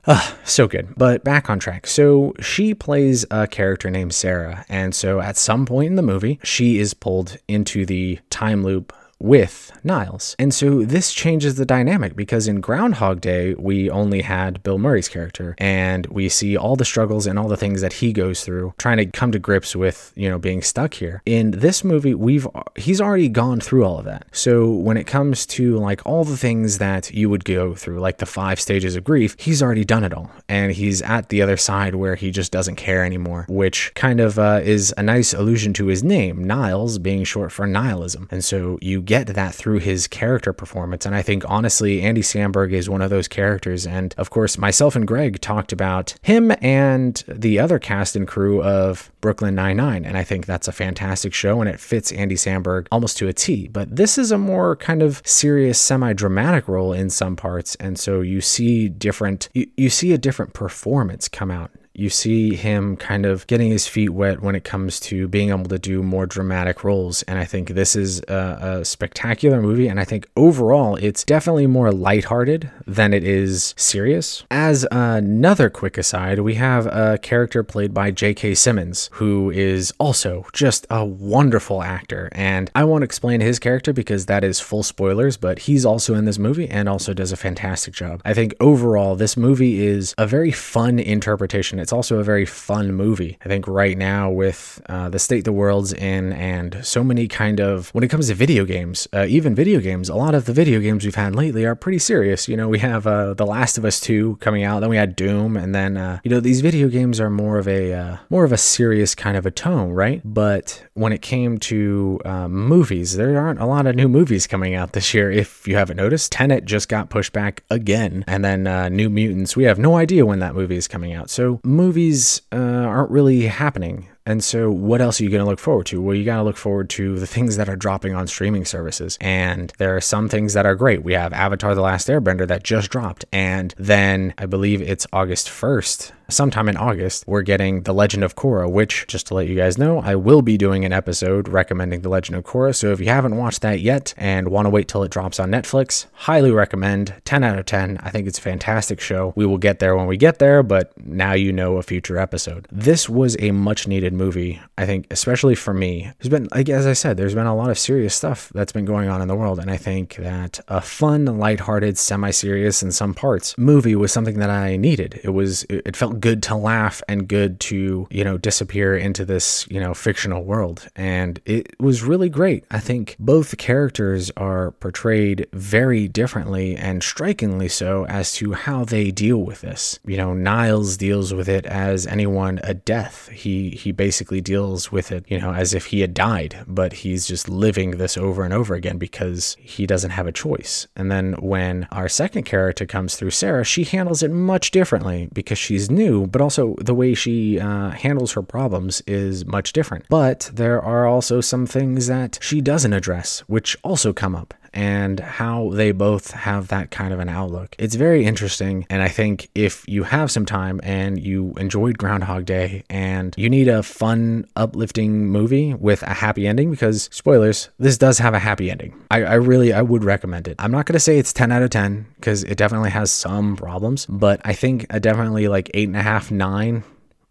uh, 0.06 0.34
so 0.44 0.68
good. 0.68 0.94
But 0.98 1.24
back 1.24 1.50
on 1.50 1.60
track. 1.60 1.88
So 1.88 2.34
she 2.40 2.74
plays 2.74 3.26
a 3.32 3.48
character 3.48 3.90
named 3.90 4.14
Sarah. 4.14 4.66
And 4.68 4.96
so 4.96 5.20
at 5.20 5.38
some 5.38 5.66
point 5.66 5.88
in 5.88 5.96
the 5.96 6.02
movie, 6.02 6.40
she 6.44 6.80
is 6.80 6.94
pulled 6.94 7.38
into 7.48 7.86
the 7.86 8.20
time 8.30 8.64
loop 8.64 8.94
with 9.22 9.72
Niles. 9.84 10.36
And 10.40 10.54
so 10.54 10.84
this 10.84 11.14
changes 11.14 11.56
the 11.56 11.66
dynamic 11.66 12.16
because 12.16 12.48
in 12.48 12.60
Groundhog 12.60 13.22
Day, 13.22 13.54
we 13.54 13.90
only 13.90 14.22
had 14.22 14.62
Bill 14.64 14.78
Murray's 14.78 15.08
character 15.08 15.56
and 15.58 16.08
we 16.08 16.28
see 16.30 16.58
all 16.58 16.76
the 16.76 16.86
struggles 16.86 17.28
and 17.28 17.38
all 17.38 17.48
the 17.48 17.58
things 17.58 17.82
that 17.82 17.94
he 17.94 18.14
goes 18.14 18.44
through 18.44 18.74
trying 18.78 18.98
to 18.98 19.06
come 19.06 19.32
to 19.32 19.40
grips 19.40 19.76
with, 19.76 20.12
you 20.16 20.30
know, 20.30 20.40
being 20.40 20.62
stuck 20.62 20.96
here. 20.96 21.22
In 21.26 21.52
this 21.52 21.84
movie, 21.84 22.16
we've 22.16 22.48
he's 22.76 23.00
already 23.00 23.30
gone 23.30 23.60
through 23.60 23.86
all 23.86 24.00
of 24.00 24.06
that. 24.06 24.26
So 24.32 24.72
when 24.72 24.98
it 24.98 25.06
comes 25.06 25.46
to 25.48 25.78
like 25.78 26.06
all 26.06 26.24
the 26.24 26.38
things 26.38 26.80
that 26.80 27.14
you 27.14 27.30
would 27.30 27.46
go 27.46 27.76
through, 27.76 28.00
like 28.00 28.18
the 28.18 28.26
five 28.26 28.60
stages 28.60 28.96
of 28.96 29.04
grief, 29.04 29.36
he's 29.40 29.62
already 29.62 29.86
done 29.86 30.04
it 30.04 30.14
all. 30.14 30.32
And 30.50 30.72
he's 30.72 31.02
at 31.02 31.30
the 31.30 31.42
other 31.42 31.58
side 31.58 31.96
where 31.96 32.16
he 32.16 32.32
just 32.32 32.52
doesn't 32.52 32.76
care 32.76 33.06
anymore, 33.06 33.46
which 33.48 33.94
kind 33.94 34.20
of 34.20 34.40
uh, 34.40 34.62
is 34.64 34.94
a 34.98 35.04
nice 35.04 35.34
allusion 35.34 35.74
to 35.74 35.88
his 35.88 36.04
name, 36.04 36.44
Niles 36.44 36.98
being 36.98 37.24
short 37.24 37.52
for 37.52 37.68
nihilism. 37.68 38.28
And 38.32 38.44
so 38.44 38.80
you 38.82 39.02
get 39.12 39.28
that 39.28 39.54
through 39.54 39.80
his 39.80 40.08
character 40.08 40.54
performance. 40.54 41.06
And 41.06 41.14
I 41.14 41.22
think 41.22 41.44
honestly, 41.46 42.02
Andy 42.02 42.22
Samberg 42.22 42.72
is 42.72 42.90
one 42.90 43.02
of 43.02 43.10
those 43.10 43.28
characters. 43.28 43.86
And 43.86 44.16
of 44.18 44.30
course, 44.30 44.58
myself 44.58 44.96
and 44.96 45.06
Greg 45.06 45.42
talked 45.42 45.74
about 45.74 46.16
him 46.22 46.54
and 46.62 47.22
the 47.28 47.60
other 47.60 47.78
cast 47.78 48.16
and 48.16 48.26
crew 48.26 48.64
of 48.64 49.12
Brooklyn 49.20 49.54
Nine-Nine. 49.54 50.06
And 50.06 50.18
I 50.18 50.24
think 50.24 50.46
that's 50.46 50.70
a 50.70 50.72
fantastic 50.72 51.34
show 51.34 51.60
and 51.60 51.70
it 51.70 51.78
fits 51.78 52.14
Andy 52.14 52.36
Samberg 52.36 52.88
almost 52.90 53.18
to 53.18 53.28
a 53.28 53.34
T. 53.34 53.68
But 53.68 53.94
this 53.94 54.18
is 54.18 54.32
a 54.32 54.38
more 54.38 54.78
kind 54.78 55.04
of 55.04 55.22
serious, 55.26 55.78
semi 55.78 56.14
dramatic 56.14 56.70
role 56.70 56.94
in 56.94 57.10
some 57.10 57.36
parts. 57.36 57.76
And 57.82 58.00
so 58.00 58.22
you 58.22 58.40
see 58.40 58.88
different, 58.88 59.50
you, 59.54 59.68
you 59.76 59.90
see 59.90 60.14
a 60.14 60.18
different 60.18 60.54
performance 60.54 61.28
come 61.28 61.52
out 61.52 61.72
you 61.94 62.10
see 62.10 62.56
him 62.56 62.96
kind 62.96 63.26
of 63.26 63.46
getting 63.48 63.70
his 63.70 63.88
feet 63.88 64.10
wet 64.10 64.42
when 64.42 64.56
it 64.56 64.64
comes 64.64 65.00
to 65.00 65.28
being 65.28 65.50
able 65.50 65.66
to 65.66 65.78
do 65.78 66.02
more 66.02 66.26
dramatic 66.26 66.84
roles. 66.84 67.22
And 67.24 67.38
I 67.38 67.46
think 67.46 67.70
this 67.70 67.96
is 67.96 68.22
a, 68.30 68.80
a 68.80 68.86
spectacular 68.86 69.62
movie. 69.62 69.88
And 69.88 70.00
I 70.00 70.06
think 70.06 70.30
overall, 70.38 70.96
it's 70.96 71.24
definitely 71.24 71.68
more 71.68 71.92
lighthearted 71.92 72.72
than 72.96 73.14
it 73.14 73.24
is 73.24 73.74
serious. 73.78 74.44
As 74.50 74.86
another 74.92 75.70
quick 75.70 75.98
aside, 75.98 76.40
we 76.40 76.56
have 76.56 76.86
a 76.88 77.18
character 77.22 77.64
played 77.64 77.94
by 77.94 78.12
J.K. 78.12 78.56
Simmons, 78.56 79.10
who 79.14 79.50
is 79.52 79.94
also 80.00 80.46
just 80.54 80.86
a 80.90 81.06
wonderful 81.06 81.84
actor. 81.84 82.30
And 82.32 82.70
I 82.76 82.84
won't 82.84 83.04
explain 83.04 83.42
his 83.42 83.60
character 83.60 83.94
because 83.94 84.26
that 84.28 84.44
is 84.44 84.60
full 84.60 84.84
spoilers, 84.84 85.38
but 85.38 85.60
he's 85.60 85.86
also 85.86 86.16
in 86.16 86.26
this 86.26 86.40
movie 86.40 86.70
and 86.70 86.88
also 86.88 87.14
does 87.14 87.32
a 87.32 87.38
fantastic 87.38 87.94
job. 87.94 88.22
I 88.26 88.34
think 88.34 88.56
overall, 88.60 89.16
this 89.16 89.36
movie 89.36 89.86
is 89.86 90.14
a 90.18 90.28
very 90.28 90.52
fun 90.52 91.00
interpretation 91.00 91.62
it's 91.80 91.94
also 91.94 92.20
a 92.20 92.24
very 92.24 92.46
fun 92.46 92.94
movie. 92.94 93.38
I 93.44 93.50
think 93.50 93.68
right 93.68 93.98
now 93.98 94.30
with 94.30 94.82
uh, 94.88 95.10
the 95.10 95.20
state 95.20 95.46
the 95.46 95.52
world's 95.52 95.94
in 95.94 96.34
and 96.34 96.86
so 96.86 97.04
many 97.04 97.28
kind 97.28 97.60
of 97.60 97.90
when 97.90 98.04
it 98.04 98.10
comes 98.10 98.28
to 98.28 98.36
video 98.36 98.66
games, 98.66 99.08
uh, 99.14 99.26
even 99.28 99.56
video 99.56 99.80
games, 99.80 100.10
a 100.10 100.16
lot 100.16 100.36
of 100.36 100.46
the 100.46 100.54
video 100.54 100.80
games 100.80 101.04
we've 101.04 101.16
had 101.16 101.36
lately 101.36 101.66
are 101.66 101.76
pretty 101.76 102.00
serious. 102.00 102.48
You 102.48 102.58
know, 102.58 102.70
we 102.70 102.80
have 102.82 103.08
uh, 103.08 103.34
The 103.34 103.46
Last 103.46 103.78
of 103.78 103.86
Us 103.86 104.00
2 104.00 104.38
coming 104.42 104.64
out, 104.64 104.82
then 104.82 104.90
we 104.90 104.98
had 104.98 105.16
Doom, 105.16 105.56
and 105.56 105.74
then 105.74 105.98
uh, 105.98 106.20
you 106.24 106.30
know 106.30 106.40
these 106.40 106.62
video 106.62 106.90
games 106.90 107.20
are 107.20 107.30
more 107.30 107.58
of 107.58 107.68
a 107.68 107.94
uh, 107.94 108.18
more 108.30 108.44
of 108.44 108.52
a 108.52 108.58
serious 108.58 109.16
kind 109.16 109.38
of 109.38 109.46
a 109.46 109.52
tone, 109.52 109.92
right? 109.92 110.22
But 110.24 110.84
when 110.94 111.14
it 111.14 111.22
came 111.22 111.58
to 111.60 112.20
uh, 112.26 112.48
movies, 112.48 113.16
there 113.16 113.40
aren't 113.40 113.60
a 113.60 113.66
lot 113.66 113.88
of 113.88 113.96
new 113.96 114.10
movies 114.10 114.48
coming 114.48 114.76
out 114.76 114.94
this 114.94 115.14
year. 115.14 115.32
If 115.32 115.68
you 115.68 115.76
haven't 115.76 115.98
noticed, 115.98 116.32
Tenet 116.32 116.66
just 116.66 116.90
got 116.90 117.10
pushed 117.10 117.34
back 117.34 117.64
again, 117.70 118.24
and 118.28 118.44
then 118.44 118.64
New 118.96 119.10
Mutants. 119.10 119.56
We 119.56 119.64
have 119.64 119.80
no 119.80 119.96
idea 119.96 120.26
when 120.26 120.40
that 120.40 120.56
movie 120.56 120.78
is 120.78 120.88
coming 120.88 121.14
out. 121.14 121.30
So 121.30 121.62
movies 121.64 122.42
uh, 122.52 122.58
aren't 122.58 123.12
really 123.12 123.48
happening. 123.48 124.08
And 124.26 124.44
so, 124.44 124.70
what 124.70 125.02
else 125.02 125.20
are 125.20 125.24
you 125.24 125.32
going 125.32 125.44
to 125.44 125.50
look 125.50 125.60
forward 125.60 125.88
to? 125.88 126.02
Well, 126.02 126.16
you 126.16 126.24
got 126.24 126.38
to 126.38 126.44
look 126.44 126.58
forward 126.58 126.90
to 126.92 127.18
the 127.18 127.26
things 127.26 127.58
that 127.58 127.68
are 127.68 127.76
dropping 127.76 128.14
on 128.14 128.28
streaming 128.28 128.66
services. 128.66 129.18
And 129.20 129.74
there 129.80 129.96
are 129.96 130.02
some 130.02 130.30
things 130.30 130.54
that 130.54 130.66
are 130.66 130.76
great. 130.76 131.04
We 131.04 131.14
have 131.14 131.34
Avatar 131.34 131.74
The 131.74 131.82
Last 131.82 132.08
Airbender 132.08 132.48
that 132.48 132.64
just 132.64 132.92
dropped. 132.92 133.26
And 133.32 133.74
then 133.78 134.34
I 134.38 134.46
believe 134.46 134.82
it's 134.82 135.08
August 135.12 135.48
1st 135.48 136.12
sometime 136.32 136.70
in 136.70 136.78
August, 136.78 137.24
we're 137.28 137.42
getting 137.42 137.84
The 137.84 137.94
Legend 137.94 138.24
of 138.24 138.36
Korra, 138.36 138.72
which, 138.72 139.06
just 139.08 139.28
to 139.28 139.34
let 139.34 139.48
you 139.48 139.56
guys 139.56 139.78
know, 139.78 140.00
I 140.00 140.16
will 140.16 140.42
be 140.42 140.58
doing 140.58 140.86
an 140.86 140.94
episode 140.94 141.48
recommending 141.48 142.02
The 142.02 142.10
Legend 142.10 142.38
of 142.38 142.44
Korra. 142.44 142.76
So 142.76 142.92
if 142.92 143.00
you 143.00 143.08
haven't 143.08 143.38
watched 143.38 143.62
that 143.62 143.82
yet 143.82 144.14
and 144.18 144.48
want 144.48 144.66
to 144.66 144.70
wait 144.70 144.88
till 144.88 145.04
it 145.04 145.12
drops 145.12 145.40
on 145.40 145.52
Netflix, 145.52 146.08
highly 146.14 146.52
recommend. 146.52 147.14
10 147.26 147.44
out 147.44 147.60
of 147.60 147.66
10. 147.66 148.00
I 148.02 148.10
think 148.10 148.28
it's 148.28 148.40
a 148.40 148.42
fantastic 148.42 149.00
show. 149.00 149.34
We 149.36 149.46
will 149.46 149.58
get 149.58 149.80
there 149.80 149.96
when 149.96 150.08
we 150.08 150.18
get 150.18 150.40
there, 150.40 150.64
but 150.64 150.92
now 151.06 151.34
you 151.34 151.52
know 151.52 151.78
a 151.78 151.84
future 151.84 152.18
episode. 152.18 152.68
This 152.72 153.10
was 153.10 153.36
a 153.40 153.52
much 153.52 153.88
needed 153.88 154.14
movie, 154.14 154.62
I 154.78 154.86
think, 154.86 155.08
especially 155.12 155.56
for 155.56 155.74
me. 155.74 156.12
There's 156.20 156.30
been, 156.30 156.48
like, 156.54 156.70
as 156.70 156.88
I 156.88 156.94
said, 156.94 157.18
there's 157.18 157.36
been 157.36 157.46
a 157.46 157.56
lot 157.56 157.70
of 157.70 157.78
serious 157.78 158.16
stuff 158.16 158.52
that's 158.54 158.72
been 158.72 158.86
going 158.86 159.10
on 159.10 159.22
in 159.22 159.28
the 159.28 159.36
world. 159.36 159.60
And 159.60 159.70
I 159.70 159.78
think 159.78 160.16
that 160.16 160.60
a 160.68 160.82
fun, 160.82 161.26
lighthearted, 161.26 161.98
semi 161.98 162.32
serious 162.32 162.82
in 162.82 162.92
some 162.92 163.14
parts 163.14 163.58
movie 163.58 163.96
was 163.96 164.12
something 164.12 164.40
that 164.40 164.50
I 164.50 164.78
needed. 164.78 165.20
It 165.24 165.32
was, 165.32 165.64
it 165.70 165.96
felt 165.98 166.21
good 166.22 166.42
to 166.44 166.56
laugh 166.56 167.02
and 167.08 167.28
good 167.28 167.60
to, 167.60 168.08
you 168.10 168.24
know, 168.24 168.38
disappear 168.38 168.96
into 168.96 169.26
this, 169.26 169.68
you 169.70 169.80
know, 169.80 169.94
fictional 169.94 170.44
world. 170.44 170.88
And 170.96 171.42
it 171.46 171.76
was 171.80 172.04
really 172.04 172.30
great. 172.30 172.64
I 172.72 172.80
think 172.80 173.16
both 173.20 173.58
characters 173.58 174.32
are 174.38 174.72
portrayed 174.72 175.48
very 175.54 176.08
differently 176.08 176.76
and 176.76 177.04
strikingly 177.04 177.68
so 177.68 178.06
as 178.06 178.34
to 178.34 178.54
how 178.54 178.86
they 178.86 179.12
deal 179.12 179.40
with 179.40 179.62
this. 179.62 180.00
You 180.06 180.18
know, 180.18 180.34
Niles 180.34 180.98
deals 180.98 181.34
with 181.34 181.50
it 181.50 181.66
as 181.66 182.08
anyone 182.08 182.60
a 182.64 182.74
death. 182.74 183.30
He 183.30 183.72
he 183.72 183.92
basically 183.92 184.42
deals 184.42 184.92
with 184.92 185.12
it, 185.12 185.26
you 185.28 185.40
know, 185.40 185.54
as 185.54 185.74
if 185.74 185.88
he 185.88 186.02
had 186.02 186.14
died, 186.14 186.64
but 186.68 186.94
he's 186.94 187.26
just 187.26 187.50
living 187.50 187.92
this 187.92 188.18
over 188.18 188.44
and 188.44 188.54
over 188.54 188.76
again 188.76 188.98
because 188.98 189.58
he 189.60 189.88
doesn't 189.88 190.12
have 190.12 190.28
a 190.28 190.32
choice. 190.32 190.88
And 190.96 191.12
then 191.12 191.34
when 191.34 191.88
our 191.92 192.10
second 192.10 192.44
character 192.44 192.86
comes 192.86 193.16
through, 193.16 193.32
Sarah, 193.32 193.64
she 193.64 193.84
handles 193.84 194.22
it 194.24 194.32
much 194.32 194.72
differently 194.72 195.30
because 195.34 195.58
she's 195.58 195.90
new, 195.90 196.01
but 196.28 196.42
also 196.42 196.76
the 196.80 196.94
way 196.94 197.14
she 197.14 197.60
uh, 197.60 197.90
handles 197.92 198.34
her 198.34 198.42
problems 198.42 199.02
is 199.08 199.46
much 199.46 199.74
different. 199.74 200.06
But 200.10 200.50
there 200.54 200.82
are 200.82 201.06
also 201.06 201.42
some 201.42 201.66
things 201.66 202.08
that 202.08 202.40
she 202.42 202.62
doesn't 202.62 202.94
address, 202.94 203.42
which 203.48 203.78
also 203.84 204.14
come 204.14 204.36
up 204.36 204.54
and 204.74 205.20
how 205.20 205.70
they 205.72 205.92
both 205.92 206.32
have 206.32 206.68
that 206.70 206.92
kind 206.92 207.14
of 207.14 207.20
an 207.20 207.30
outlook. 207.30 207.76
It's 207.78 207.96
very 207.96 208.26
interesting. 208.26 208.86
And 208.90 209.02
I 209.02 209.08
think 209.08 209.50
if 209.56 209.88
you 209.88 210.04
have 210.04 210.32
some 210.32 210.46
time 210.46 210.80
and 210.84 211.22
you 211.22 211.54
enjoyed 211.58 211.98
Groundhog 211.98 212.46
Day 212.46 212.84
and 212.90 213.34
you 213.38 213.50
need 213.50 213.68
a 213.68 213.84
fun, 213.84 214.46
uplifting 214.56 215.28
movie 215.28 215.74
with 215.74 216.04
a 216.04 216.14
happy 216.14 216.48
ending, 216.48 216.72
because 216.72 217.10
spoilers, 217.12 217.70
this 217.80 217.98
does 217.98 218.18
have 218.20 218.34
a 218.34 218.40
happy 218.40 218.72
ending. 218.72 218.94
I, 219.12 219.24
I 219.24 219.34
really, 219.36 219.74
I 219.74 219.82
would 219.82 220.04
recommend 220.04 220.48
it. 220.48 220.56
I'm 220.60 220.72
not 220.72 220.86
going 220.86 220.94
to 220.94 221.00
say 221.00 221.18
it's 221.18 221.34
10 221.34 221.52
out 221.52 221.62
of 221.62 221.70
10 221.70 222.06
because 222.16 222.44
it 222.44 222.58
definitely 222.58 222.92
has 222.92 223.12
some 223.12 223.56
problems, 223.56 224.06
but 224.08 224.42
I 224.46 224.54
think 224.54 224.86
a 224.90 225.00
definitely 225.00 225.48
like 225.48 225.70
eight 225.74 225.88
and 225.88 225.98
a 225.98 226.02
half, 226.02 226.32
nine 226.32 226.84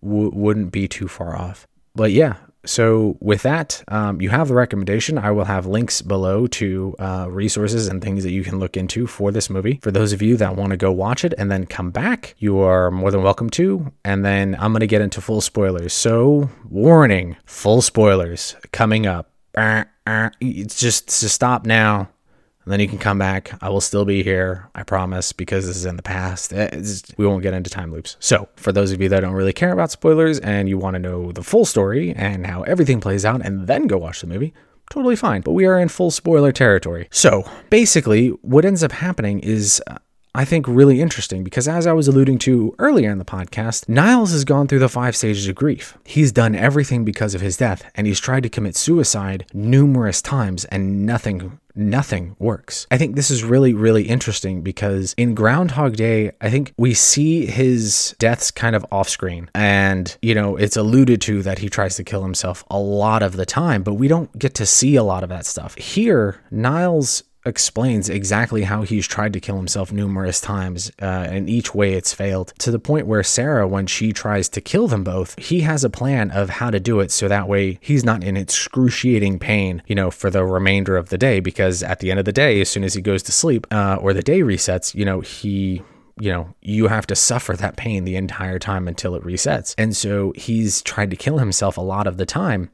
w- 0.02 0.30
wouldn't 0.32 0.72
be 0.72 0.88
too 0.88 1.08
far 1.08 1.36
off. 1.36 1.66
But 1.94 2.12
yeah, 2.12 2.36
so 2.64 3.16
with 3.20 3.42
that, 3.42 3.82
um, 3.88 4.20
you 4.20 4.30
have 4.30 4.48
the 4.48 4.54
recommendation. 4.54 5.18
I 5.18 5.30
will 5.30 5.44
have 5.44 5.66
links 5.66 6.02
below 6.02 6.46
to 6.48 6.94
uh, 6.98 7.26
resources 7.30 7.88
and 7.88 8.02
things 8.02 8.22
that 8.24 8.32
you 8.32 8.44
can 8.44 8.58
look 8.58 8.76
into 8.76 9.06
for 9.06 9.32
this 9.32 9.48
movie. 9.48 9.78
For 9.82 9.90
those 9.90 10.12
of 10.12 10.20
you 10.20 10.36
that 10.36 10.56
want 10.56 10.70
to 10.70 10.76
go 10.76 10.92
watch 10.92 11.24
it 11.24 11.34
and 11.38 11.50
then 11.50 11.66
come 11.66 11.90
back, 11.90 12.34
you 12.38 12.58
are 12.60 12.90
more 12.90 13.10
than 13.10 13.22
welcome 13.22 13.50
to. 13.50 13.92
And 14.04 14.24
then 14.24 14.56
I'm 14.58 14.72
going 14.72 14.80
to 14.80 14.86
get 14.86 15.00
into 15.00 15.20
full 15.20 15.40
spoilers. 15.40 15.92
So 15.92 16.50
warning, 16.68 17.36
full 17.46 17.82
spoilers 17.82 18.56
coming 18.72 19.06
up. 19.06 19.30
It's 20.40 20.78
just 20.78 21.08
to 21.20 21.28
stop 21.28 21.66
now 21.66 22.10
and 22.64 22.72
then 22.72 22.80
you 22.80 22.88
can 22.88 22.98
come 22.98 23.18
back. 23.18 23.52
I 23.62 23.68
will 23.70 23.80
still 23.80 24.04
be 24.04 24.22
here, 24.22 24.68
I 24.74 24.82
promise, 24.82 25.32
because 25.32 25.66
this 25.66 25.76
is 25.76 25.86
in 25.86 25.96
the 25.96 26.02
past. 26.02 26.52
Eh, 26.52 26.68
it's, 26.72 27.02
we 27.16 27.26
won't 27.26 27.42
get 27.42 27.54
into 27.54 27.70
time 27.70 27.90
loops. 27.90 28.16
So, 28.20 28.48
for 28.56 28.70
those 28.72 28.92
of 28.92 29.00
you 29.00 29.08
that 29.08 29.20
don't 29.20 29.32
really 29.32 29.52
care 29.52 29.72
about 29.72 29.90
spoilers 29.90 30.38
and 30.40 30.68
you 30.68 30.78
want 30.78 30.94
to 30.94 30.98
know 30.98 31.32
the 31.32 31.42
full 31.42 31.64
story 31.64 32.14
and 32.14 32.46
how 32.46 32.62
everything 32.62 33.00
plays 33.00 33.24
out 33.24 33.44
and 33.44 33.66
then 33.66 33.86
go 33.86 33.98
watch 33.98 34.20
the 34.20 34.26
movie, 34.26 34.52
totally 34.90 35.16
fine. 35.16 35.40
But 35.40 35.52
we 35.52 35.64
are 35.64 35.78
in 35.78 35.88
full 35.88 36.10
spoiler 36.10 36.52
territory. 36.52 37.08
So, 37.10 37.48
basically, 37.70 38.28
what 38.42 38.64
ends 38.64 38.82
up 38.82 38.92
happening 38.92 39.40
is. 39.40 39.82
Uh, 39.86 39.98
I 40.34 40.44
think 40.44 40.66
really 40.68 41.00
interesting 41.00 41.42
because, 41.42 41.66
as 41.66 41.86
I 41.86 41.92
was 41.92 42.06
alluding 42.06 42.38
to 42.40 42.74
earlier 42.78 43.10
in 43.10 43.18
the 43.18 43.24
podcast, 43.24 43.88
Niles 43.88 44.30
has 44.32 44.44
gone 44.44 44.68
through 44.68 44.78
the 44.78 44.88
five 44.88 45.16
stages 45.16 45.48
of 45.48 45.56
grief. 45.56 45.98
He's 46.04 46.30
done 46.30 46.54
everything 46.54 47.04
because 47.04 47.34
of 47.34 47.40
his 47.40 47.56
death, 47.56 47.90
and 47.94 48.06
he's 48.06 48.20
tried 48.20 48.44
to 48.44 48.48
commit 48.48 48.76
suicide 48.76 49.46
numerous 49.52 50.22
times, 50.22 50.64
and 50.66 51.04
nothing 51.04 51.58
nothing 51.74 52.36
works. 52.38 52.86
I 52.90 52.98
think 52.98 53.16
this 53.16 53.30
is 53.30 53.44
really, 53.44 53.74
really 53.74 54.04
interesting 54.04 54.62
because 54.62 55.14
in 55.16 55.34
Groundhog 55.34 55.96
Day, 55.96 56.32
I 56.40 56.50
think 56.50 56.74
we 56.76 56.94
see 56.94 57.46
his 57.46 58.14
deaths 58.18 58.50
kind 58.50 58.76
of 58.76 58.84
off 58.90 59.08
screen. 59.08 59.48
And, 59.54 60.16
you 60.20 60.34
know, 60.34 60.56
it's 60.56 60.76
alluded 60.76 61.20
to 61.22 61.42
that 61.42 61.60
he 61.60 61.68
tries 61.68 61.96
to 61.96 62.04
kill 62.04 62.22
himself 62.22 62.64
a 62.70 62.78
lot 62.78 63.22
of 63.22 63.36
the 63.36 63.46
time, 63.46 63.82
but 63.82 63.94
we 63.94 64.08
don't 64.08 64.36
get 64.38 64.54
to 64.54 64.66
see 64.66 64.96
a 64.96 65.02
lot 65.02 65.22
of 65.22 65.28
that 65.30 65.46
stuff. 65.46 65.76
Here, 65.76 66.40
Niles 66.50 67.22
explains 67.44 68.08
exactly 68.08 68.62
how 68.62 68.82
he's 68.82 69.06
tried 69.06 69.32
to 69.32 69.40
kill 69.40 69.56
himself 69.56 69.92
numerous 69.92 70.40
times, 70.40 70.90
uh, 71.00 71.04
and 71.04 71.48
each 71.48 71.74
way 71.74 71.94
it's 71.94 72.12
failed. 72.12 72.52
To 72.58 72.70
the 72.70 72.78
point 72.78 73.06
where 73.06 73.22
Sarah, 73.22 73.66
when 73.66 73.86
she 73.86 74.12
tries 74.12 74.48
to 74.50 74.60
kill 74.60 74.88
them 74.88 75.04
both, 75.04 75.38
he 75.38 75.60
has 75.60 75.84
a 75.84 75.90
plan 75.90 76.30
of 76.30 76.50
how 76.50 76.70
to 76.70 76.80
do 76.80 77.00
it 77.00 77.10
so 77.10 77.28
that 77.28 77.48
way 77.48 77.78
he's 77.80 78.04
not 78.04 78.22
in 78.22 78.36
excruciating 78.36 79.38
pain, 79.38 79.82
you 79.86 79.94
know, 79.94 80.10
for 80.10 80.30
the 80.30 80.44
remainder 80.44 80.96
of 80.96 81.08
the 81.08 81.18
day. 81.18 81.40
Because 81.40 81.82
at 81.82 82.00
the 82.00 82.10
end 82.10 82.18
of 82.18 82.26
the 82.26 82.32
day, 82.32 82.60
as 82.60 82.68
soon 82.68 82.84
as 82.84 82.94
he 82.94 83.00
goes 83.00 83.22
to 83.24 83.32
sleep 83.32 83.66
uh, 83.70 83.96
or 84.00 84.12
the 84.12 84.22
day 84.22 84.40
resets, 84.40 84.94
you 84.94 85.04
know, 85.04 85.20
he 85.20 85.82
you 86.20 86.30
know, 86.30 86.54
you 86.60 86.88
have 86.88 87.06
to 87.06 87.16
suffer 87.16 87.54
that 87.54 87.76
pain 87.76 88.04
the 88.04 88.14
entire 88.14 88.58
time 88.58 88.86
until 88.86 89.14
it 89.14 89.22
resets. 89.22 89.74
And 89.78 89.96
so 89.96 90.34
he's 90.36 90.82
tried 90.82 91.10
to 91.10 91.16
kill 91.16 91.38
himself 91.38 91.78
a 91.78 91.80
lot 91.80 92.06
of 92.06 92.18
the 92.18 92.26
time 92.26 92.70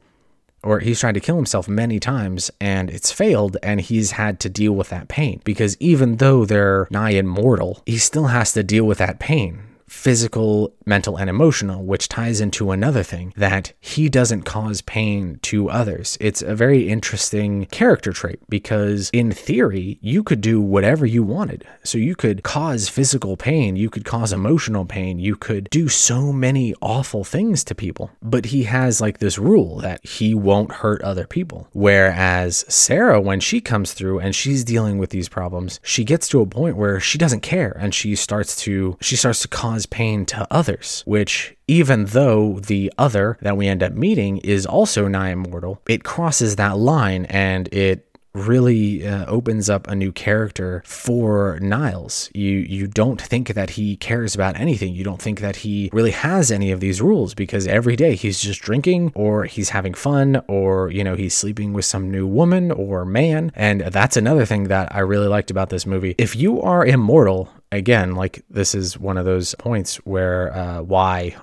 or 0.63 0.79
he's 0.79 0.99
tried 0.99 1.13
to 1.13 1.19
kill 1.19 1.35
himself 1.35 1.67
many 1.67 1.99
times 1.99 2.51
and 2.59 2.89
it's 2.89 3.11
failed 3.11 3.57
and 3.63 3.81
he's 3.81 4.11
had 4.11 4.39
to 4.39 4.49
deal 4.49 4.73
with 4.73 4.89
that 4.89 5.07
pain 5.07 5.41
because 5.43 5.77
even 5.79 6.17
though 6.17 6.45
they're 6.45 6.87
nigh 6.89 7.11
immortal 7.11 7.81
he 7.85 7.97
still 7.97 8.27
has 8.27 8.53
to 8.53 8.63
deal 8.63 8.85
with 8.85 8.97
that 8.97 9.19
pain 9.19 9.61
physical, 9.87 10.73
mental, 10.85 11.17
and 11.17 11.29
emotional, 11.29 11.83
which 11.83 12.09
ties 12.09 12.41
into 12.41 12.71
another 12.71 13.03
thing 13.03 13.33
that 13.37 13.73
he 13.79 14.09
doesn't 14.09 14.43
cause 14.43 14.81
pain 14.81 15.39
to 15.41 15.69
others. 15.69 16.17
It's 16.19 16.41
a 16.41 16.55
very 16.55 16.89
interesting 16.89 17.65
character 17.67 18.11
trait 18.11 18.39
because, 18.49 19.09
in 19.13 19.31
theory, 19.31 19.97
you 20.01 20.23
could 20.23 20.41
do 20.41 20.61
whatever 20.61 21.05
you 21.05 21.23
wanted. 21.23 21.65
So 21.83 21.97
you 21.97 22.15
could 22.15 22.43
cause 22.43 22.89
physical 22.89 23.37
pain, 23.37 23.75
you 23.75 23.89
could 23.89 24.05
cause 24.05 24.33
emotional 24.33 24.85
pain, 24.85 25.19
you 25.19 25.35
could 25.35 25.69
do 25.69 25.87
so 25.87 26.31
many 26.33 26.73
awful 26.81 27.23
things 27.23 27.63
to 27.65 27.75
people. 27.75 28.11
But 28.21 28.45
he 28.45 28.63
has 28.63 29.01
like 29.01 29.19
this 29.19 29.37
rule 29.37 29.77
that 29.77 30.05
he 30.05 30.33
won't 30.33 30.71
hurt 30.71 31.01
other 31.01 31.25
people. 31.25 31.67
Whereas 31.73 32.65
Sarah, 32.67 33.21
when 33.21 33.39
she 33.39 33.61
comes 33.61 33.93
through 33.93 34.19
and 34.19 34.35
she's 34.35 34.63
dealing 34.63 34.97
with 34.97 35.09
these 35.11 35.29
problems, 35.29 35.79
she 35.83 36.03
gets 36.03 36.27
to 36.29 36.41
a 36.41 36.45
point 36.45 36.77
where 36.77 36.99
she 36.99 37.17
doesn't 37.17 37.41
care 37.41 37.75
and 37.79 37.93
she 37.93 38.15
starts 38.15 38.55
to 38.57 38.97
she 39.01 39.15
starts 39.15 39.41
to 39.41 39.47
cause 39.47 39.76
cause 39.77 39.85
pain 39.85 40.25
to 40.25 40.47
others, 40.49 41.03
which 41.05 41.55
even 41.67 42.05
though 42.05 42.59
the 42.59 42.91
other 42.97 43.37
that 43.41 43.57
we 43.57 43.67
end 43.67 43.83
up 43.83 43.93
meeting 43.93 44.37
is 44.39 44.65
also 44.65 45.07
nigh 45.07 45.29
immortal, 45.29 45.79
it 45.87 46.03
crosses 46.03 46.55
that 46.55 46.77
line 46.77 47.25
and 47.25 47.71
it 47.71 48.03
really 48.33 49.07
uh, 49.07 49.25
opens 49.25 49.69
up 49.69 49.87
a 49.87 49.95
new 49.95 50.11
character 50.11 50.83
for 50.85 51.59
Niles. 51.59 52.29
You 52.33 52.57
you 52.57 52.87
don't 52.87 53.21
think 53.21 53.53
that 53.53 53.71
he 53.71 53.97
cares 53.97 54.35
about 54.35 54.59
anything. 54.59 54.93
You 54.93 55.03
don't 55.03 55.21
think 55.21 55.39
that 55.41 55.57
he 55.57 55.89
really 55.93 56.11
has 56.11 56.51
any 56.51 56.71
of 56.71 56.79
these 56.79 57.01
rules 57.01 57.33
because 57.33 57.67
every 57.67 57.95
day 57.95 58.15
he's 58.15 58.39
just 58.39 58.61
drinking 58.61 59.11
or 59.15 59.45
he's 59.45 59.69
having 59.69 59.93
fun 59.93 60.41
or 60.47 60.91
you 60.91 61.03
know 61.03 61.15
he's 61.15 61.35
sleeping 61.35 61.73
with 61.73 61.85
some 61.85 62.11
new 62.11 62.27
woman 62.27 62.71
or 62.71 63.05
man. 63.05 63.51
And 63.55 63.81
that's 63.81 64.17
another 64.17 64.45
thing 64.45 64.65
that 64.65 64.95
I 64.95 64.99
really 64.99 65.27
liked 65.27 65.51
about 65.51 65.69
this 65.69 65.85
movie. 65.85 66.15
If 66.17 66.35
you 66.35 66.61
are 66.61 66.85
immortal, 66.85 67.49
again, 67.71 68.15
like 68.15 68.43
this 68.49 68.75
is 68.75 68.97
one 68.99 69.17
of 69.17 69.25
those 69.25 69.55
points 69.55 69.97
where 69.97 70.55
uh, 70.55 70.81
why 70.81 71.35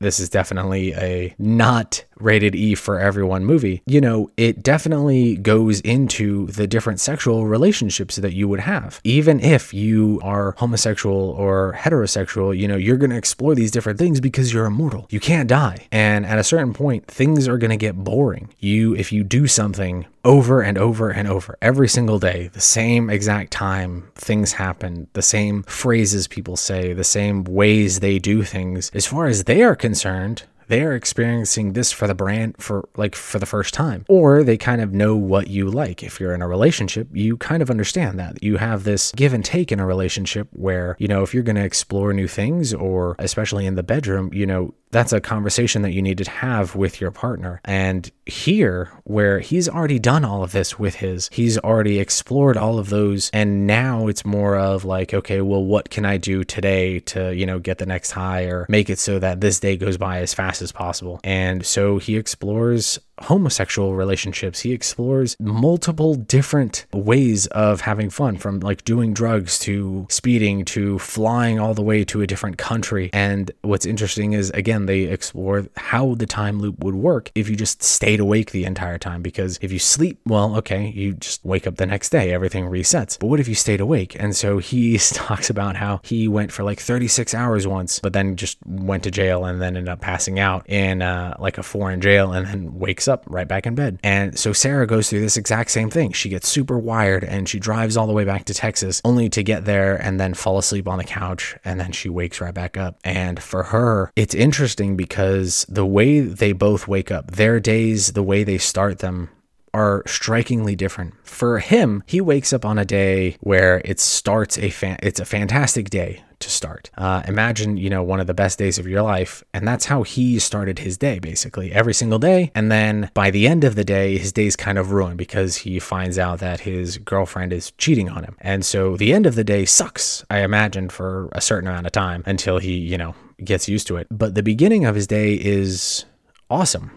this 0.00 0.20
is 0.20 0.28
definitely 0.28 0.94
a 0.94 1.34
not 1.38 2.04
rated 2.20 2.54
E 2.54 2.74
for 2.74 2.98
everyone 2.98 3.44
movie, 3.44 3.82
you 3.86 4.00
know, 4.00 4.30
it 4.36 4.62
definitely 4.62 5.36
goes 5.36 5.80
into 5.80 6.46
the 6.48 6.66
different 6.66 7.00
sexual 7.00 7.46
relationships 7.46 8.16
that 8.16 8.32
you 8.32 8.48
would 8.48 8.60
have. 8.60 9.00
Even 9.04 9.40
if 9.40 9.72
you 9.72 10.20
are 10.22 10.54
homosexual 10.58 11.30
or 11.30 11.74
heterosexual, 11.78 12.56
you 12.56 12.68
know, 12.68 12.76
you're 12.76 12.96
going 12.96 13.10
to 13.10 13.16
explore 13.16 13.54
these 13.54 13.70
different 13.70 13.98
things 13.98 14.20
because 14.20 14.52
you're 14.52 14.66
immortal. 14.66 15.06
You 15.10 15.20
can't 15.20 15.48
die. 15.48 15.86
And 15.92 16.26
at 16.26 16.38
a 16.38 16.44
certain 16.44 16.74
point, 16.74 17.06
things 17.06 17.48
are 17.48 17.58
going 17.58 17.70
to 17.70 17.76
get 17.76 17.96
boring. 17.96 18.52
You, 18.58 18.94
if 18.94 19.12
you 19.12 19.24
do 19.24 19.46
something 19.46 20.06
over 20.24 20.60
and 20.60 20.76
over 20.76 21.10
and 21.10 21.26
over 21.26 21.56
every 21.62 21.88
single 21.88 22.18
day, 22.18 22.48
the 22.48 22.60
same 22.60 23.08
exact 23.08 23.50
time 23.50 24.10
things 24.14 24.52
happen, 24.52 25.08
the 25.14 25.22
same 25.22 25.62
phrases 25.62 26.28
people 26.28 26.56
say, 26.56 26.92
the 26.92 27.04
same 27.04 27.44
ways 27.44 28.00
they 28.00 28.18
do 28.18 28.42
things, 28.42 28.90
as 28.94 29.06
far 29.06 29.26
as 29.26 29.44
they 29.44 29.62
are 29.62 29.76
concerned, 29.76 30.42
they 30.68 30.82
are 30.82 30.94
experiencing 30.94 31.72
this 31.72 31.92
for 31.92 32.06
the 32.06 32.14
brand 32.14 32.56
for 32.58 32.88
like 32.96 33.14
for 33.14 33.38
the 33.38 33.46
first 33.46 33.74
time. 33.74 34.04
Or 34.08 34.42
they 34.42 34.56
kind 34.56 34.80
of 34.80 34.92
know 34.92 35.16
what 35.16 35.48
you 35.48 35.70
like. 35.70 36.02
If 36.02 36.20
you're 36.20 36.34
in 36.34 36.42
a 36.42 36.48
relationship 36.48 37.08
you 37.12 37.36
kind 37.36 37.62
of 37.62 37.70
understand 37.70 38.18
that. 38.18 38.42
You 38.42 38.56
have 38.56 38.84
this 38.84 39.12
give 39.12 39.32
and 39.32 39.44
take 39.44 39.72
in 39.72 39.80
a 39.80 39.86
relationship 39.86 40.48
where 40.52 40.96
you 40.98 41.08
know 41.08 41.22
if 41.22 41.34
you're 41.34 41.42
going 41.42 41.56
to 41.56 41.64
explore 41.64 42.12
new 42.12 42.28
things 42.28 42.72
or 42.72 43.16
especially 43.18 43.66
in 43.66 43.74
the 43.74 43.82
bedroom 43.82 44.30
you 44.32 44.46
know 44.46 44.74
that's 44.90 45.12
a 45.12 45.20
conversation 45.20 45.82
that 45.82 45.92
you 45.92 46.02
need 46.02 46.18
to 46.18 46.30
have 46.30 46.74
with 46.74 47.00
your 47.00 47.10
partner. 47.10 47.60
And 47.64 48.10
here, 48.26 48.90
where 49.04 49.40
he's 49.40 49.68
already 49.68 49.98
done 49.98 50.24
all 50.24 50.42
of 50.42 50.52
this 50.52 50.78
with 50.78 50.96
his, 50.96 51.28
he's 51.32 51.58
already 51.58 51.98
explored 51.98 52.56
all 52.56 52.78
of 52.78 52.88
those. 52.88 53.30
And 53.32 53.66
now 53.66 54.06
it's 54.06 54.24
more 54.24 54.56
of 54.56 54.84
like, 54.84 55.14
okay, 55.14 55.40
well, 55.40 55.64
what 55.64 55.90
can 55.90 56.04
I 56.04 56.16
do 56.16 56.44
today 56.44 57.00
to, 57.00 57.34
you 57.34 57.46
know, 57.46 57.58
get 57.58 57.78
the 57.78 57.86
next 57.86 58.12
high 58.12 58.44
or 58.44 58.66
make 58.68 58.90
it 58.90 58.98
so 58.98 59.18
that 59.18 59.40
this 59.40 59.60
day 59.60 59.76
goes 59.76 59.96
by 59.96 60.20
as 60.20 60.34
fast 60.34 60.62
as 60.62 60.72
possible? 60.72 61.20
And 61.24 61.64
so 61.64 61.98
he 61.98 62.16
explores 62.16 62.98
homosexual 63.22 63.94
relationships. 63.94 64.60
He 64.60 64.72
explores 64.72 65.36
multiple 65.40 66.14
different 66.14 66.86
ways 66.92 67.46
of 67.48 67.82
having 67.82 68.10
fun 68.10 68.36
from 68.36 68.60
like 68.60 68.84
doing 68.84 69.14
drugs 69.14 69.58
to 69.60 70.06
speeding 70.10 70.64
to 70.66 70.98
flying 70.98 71.58
all 71.58 71.74
the 71.74 71.82
way 71.82 72.04
to 72.04 72.22
a 72.22 72.26
different 72.26 72.58
country. 72.58 73.10
And 73.12 73.50
what's 73.62 73.86
interesting 73.86 74.32
is, 74.32 74.50
again, 74.50 74.86
they 74.86 75.02
explore 75.02 75.66
how 75.76 76.14
the 76.14 76.26
time 76.26 76.60
loop 76.60 76.82
would 76.84 76.94
work 76.94 77.30
if 77.34 77.48
you 77.48 77.56
just 77.56 77.82
stayed 77.82 78.20
awake 78.20 78.50
the 78.50 78.64
entire 78.64 78.98
time. 78.98 79.22
Because 79.22 79.58
if 79.60 79.72
you 79.72 79.78
sleep, 79.78 80.20
well, 80.26 80.56
okay, 80.56 80.88
you 80.88 81.14
just 81.14 81.44
wake 81.44 81.66
up 81.66 81.76
the 81.76 81.86
next 81.86 82.10
day, 82.10 82.32
everything 82.32 82.66
resets. 82.66 83.18
But 83.18 83.26
what 83.26 83.40
if 83.40 83.48
you 83.48 83.54
stayed 83.54 83.80
awake? 83.80 84.16
And 84.18 84.36
so 84.36 84.58
he 84.58 84.98
talks 85.12 85.50
about 85.50 85.76
how 85.76 86.00
he 86.04 86.28
went 86.28 86.52
for 86.52 86.62
like 86.62 86.80
36 86.80 87.34
hours 87.34 87.66
once, 87.66 87.98
but 87.98 88.12
then 88.12 88.36
just 88.36 88.58
went 88.64 89.02
to 89.04 89.10
jail 89.10 89.44
and 89.44 89.60
then 89.60 89.76
ended 89.76 89.88
up 89.88 90.00
passing 90.00 90.38
out 90.38 90.68
in 90.68 91.02
uh, 91.02 91.36
like 91.38 91.58
a 91.58 91.62
foreign 91.62 92.00
jail 92.00 92.32
and 92.32 92.46
then 92.46 92.78
wakes 92.78 93.07
up 93.08 93.24
right 93.26 93.48
back 93.48 93.66
in 93.66 93.74
bed. 93.74 93.98
And 94.02 94.38
so 94.38 94.52
Sarah 94.52 94.86
goes 94.86 95.08
through 95.08 95.20
this 95.20 95.36
exact 95.36 95.70
same 95.70 95.90
thing. 95.90 96.12
She 96.12 96.28
gets 96.28 96.48
super 96.48 96.78
wired 96.78 97.24
and 97.24 97.48
she 97.48 97.58
drives 97.58 97.96
all 97.96 98.06
the 98.06 98.12
way 98.12 98.24
back 98.24 98.44
to 98.46 98.54
Texas 98.54 99.00
only 99.04 99.28
to 99.30 99.42
get 99.42 99.64
there 99.64 99.96
and 99.96 100.20
then 100.20 100.34
fall 100.34 100.58
asleep 100.58 100.88
on 100.88 100.98
the 100.98 101.04
couch 101.04 101.56
and 101.64 101.80
then 101.80 101.92
she 101.92 102.08
wakes 102.08 102.40
right 102.40 102.54
back 102.54 102.76
up. 102.76 102.98
And 103.04 103.42
for 103.42 103.64
her, 103.64 104.12
it's 104.16 104.34
interesting 104.34 104.96
because 104.96 105.64
the 105.68 105.86
way 105.86 106.20
they 106.20 106.52
both 106.52 106.88
wake 106.88 107.10
up, 107.10 107.32
their 107.32 107.60
days, 107.60 108.12
the 108.12 108.22
way 108.22 108.44
they 108.44 108.58
start 108.58 108.98
them 108.98 109.30
are 109.74 110.02
strikingly 110.06 110.74
different. 110.74 111.14
For 111.24 111.58
him, 111.58 112.02
he 112.06 112.20
wakes 112.20 112.52
up 112.52 112.64
on 112.64 112.78
a 112.78 112.84
day 112.84 113.36
where 113.40 113.82
it 113.84 114.00
starts 114.00 114.58
a 114.58 114.70
fan- 114.70 114.98
it's 115.02 115.20
a 115.20 115.24
fantastic 115.24 115.90
day 115.90 116.22
to 116.40 116.50
start. 116.50 116.90
Uh, 116.96 117.22
imagine, 117.26 117.76
you 117.76 117.90
know, 117.90 118.02
one 118.02 118.20
of 118.20 118.26
the 118.26 118.34
best 118.34 118.58
days 118.58 118.78
of 118.78 118.86
your 118.86 119.02
life. 119.02 119.42
And 119.52 119.66
that's 119.66 119.86
how 119.86 120.02
he 120.02 120.38
started 120.38 120.78
his 120.78 120.96
day, 120.96 121.18
basically, 121.18 121.72
every 121.72 121.94
single 121.94 122.18
day. 122.18 122.50
And 122.54 122.70
then 122.70 123.10
by 123.14 123.30
the 123.30 123.46
end 123.46 123.64
of 123.64 123.74
the 123.74 123.84
day, 123.84 124.18
his 124.18 124.32
day's 124.32 124.56
kind 124.56 124.78
of 124.78 124.92
ruined 124.92 125.18
because 125.18 125.56
he 125.56 125.78
finds 125.78 126.18
out 126.18 126.38
that 126.40 126.60
his 126.60 126.98
girlfriend 126.98 127.52
is 127.52 127.72
cheating 127.72 128.08
on 128.08 128.24
him. 128.24 128.36
And 128.40 128.64
so 128.64 128.96
the 128.96 129.12
end 129.12 129.26
of 129.26 129.34
the 129.34 129.44
day 129.44 129.64
sucks, 129.64 130.24
I 130.30 130.40
imagine, 130.40 130.88
for 130.88 131.28
a 131.32 131.40
certain 131.40 131.68
amount 131.68 131.86
of 131.86 131.92
time 131.92 132.22
until 132.26 132.58
he, 132.58 132.76
you 132.76 132.98
know, 132.98 133.14
gets 133.42 133.68
used 133.68 133.86
to 133.88 133.96
it. 133.96 134.06
But 134.10 134.34
the 134.34 134.42
beginning 134.42 134.84
of 134.84 134.94
his 134.94 135.06
day 135.06 135.34
is 135.34 136.04
awesome. 136.50 136.92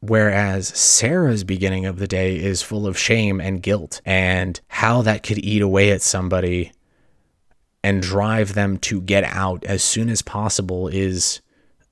Whereas 0.00 0.68
Sarah's 0.68 1.42
beginning 1.42 1.86
of 1.86 1.98
the 1.98 2.06
day 2.06 2.36
is 2.36 2.62
full 2.62 2.86
of 2.86 2.98
shame 2.98 3.40
and 3.40 3.62
guilt, 3.62 4.02
and 4.04 4.60
how 4.68 5.02
that 5.02 5.22
could 5.22 5.38
eat 5.38 5.62
away 5.62 5.90
at 5.90 6.02
somebody 6.02 6.72
and 7.86 8.02
drive 8.02 8.54
them 8.54 8.78
to 8.78 9.00
get 9.00 9.22
out 9.22 9.62
as 9.62 9.80
soon 9.80 10.08
as 10.08 10.20
possible 10.20 10.88
is 10.88 11.40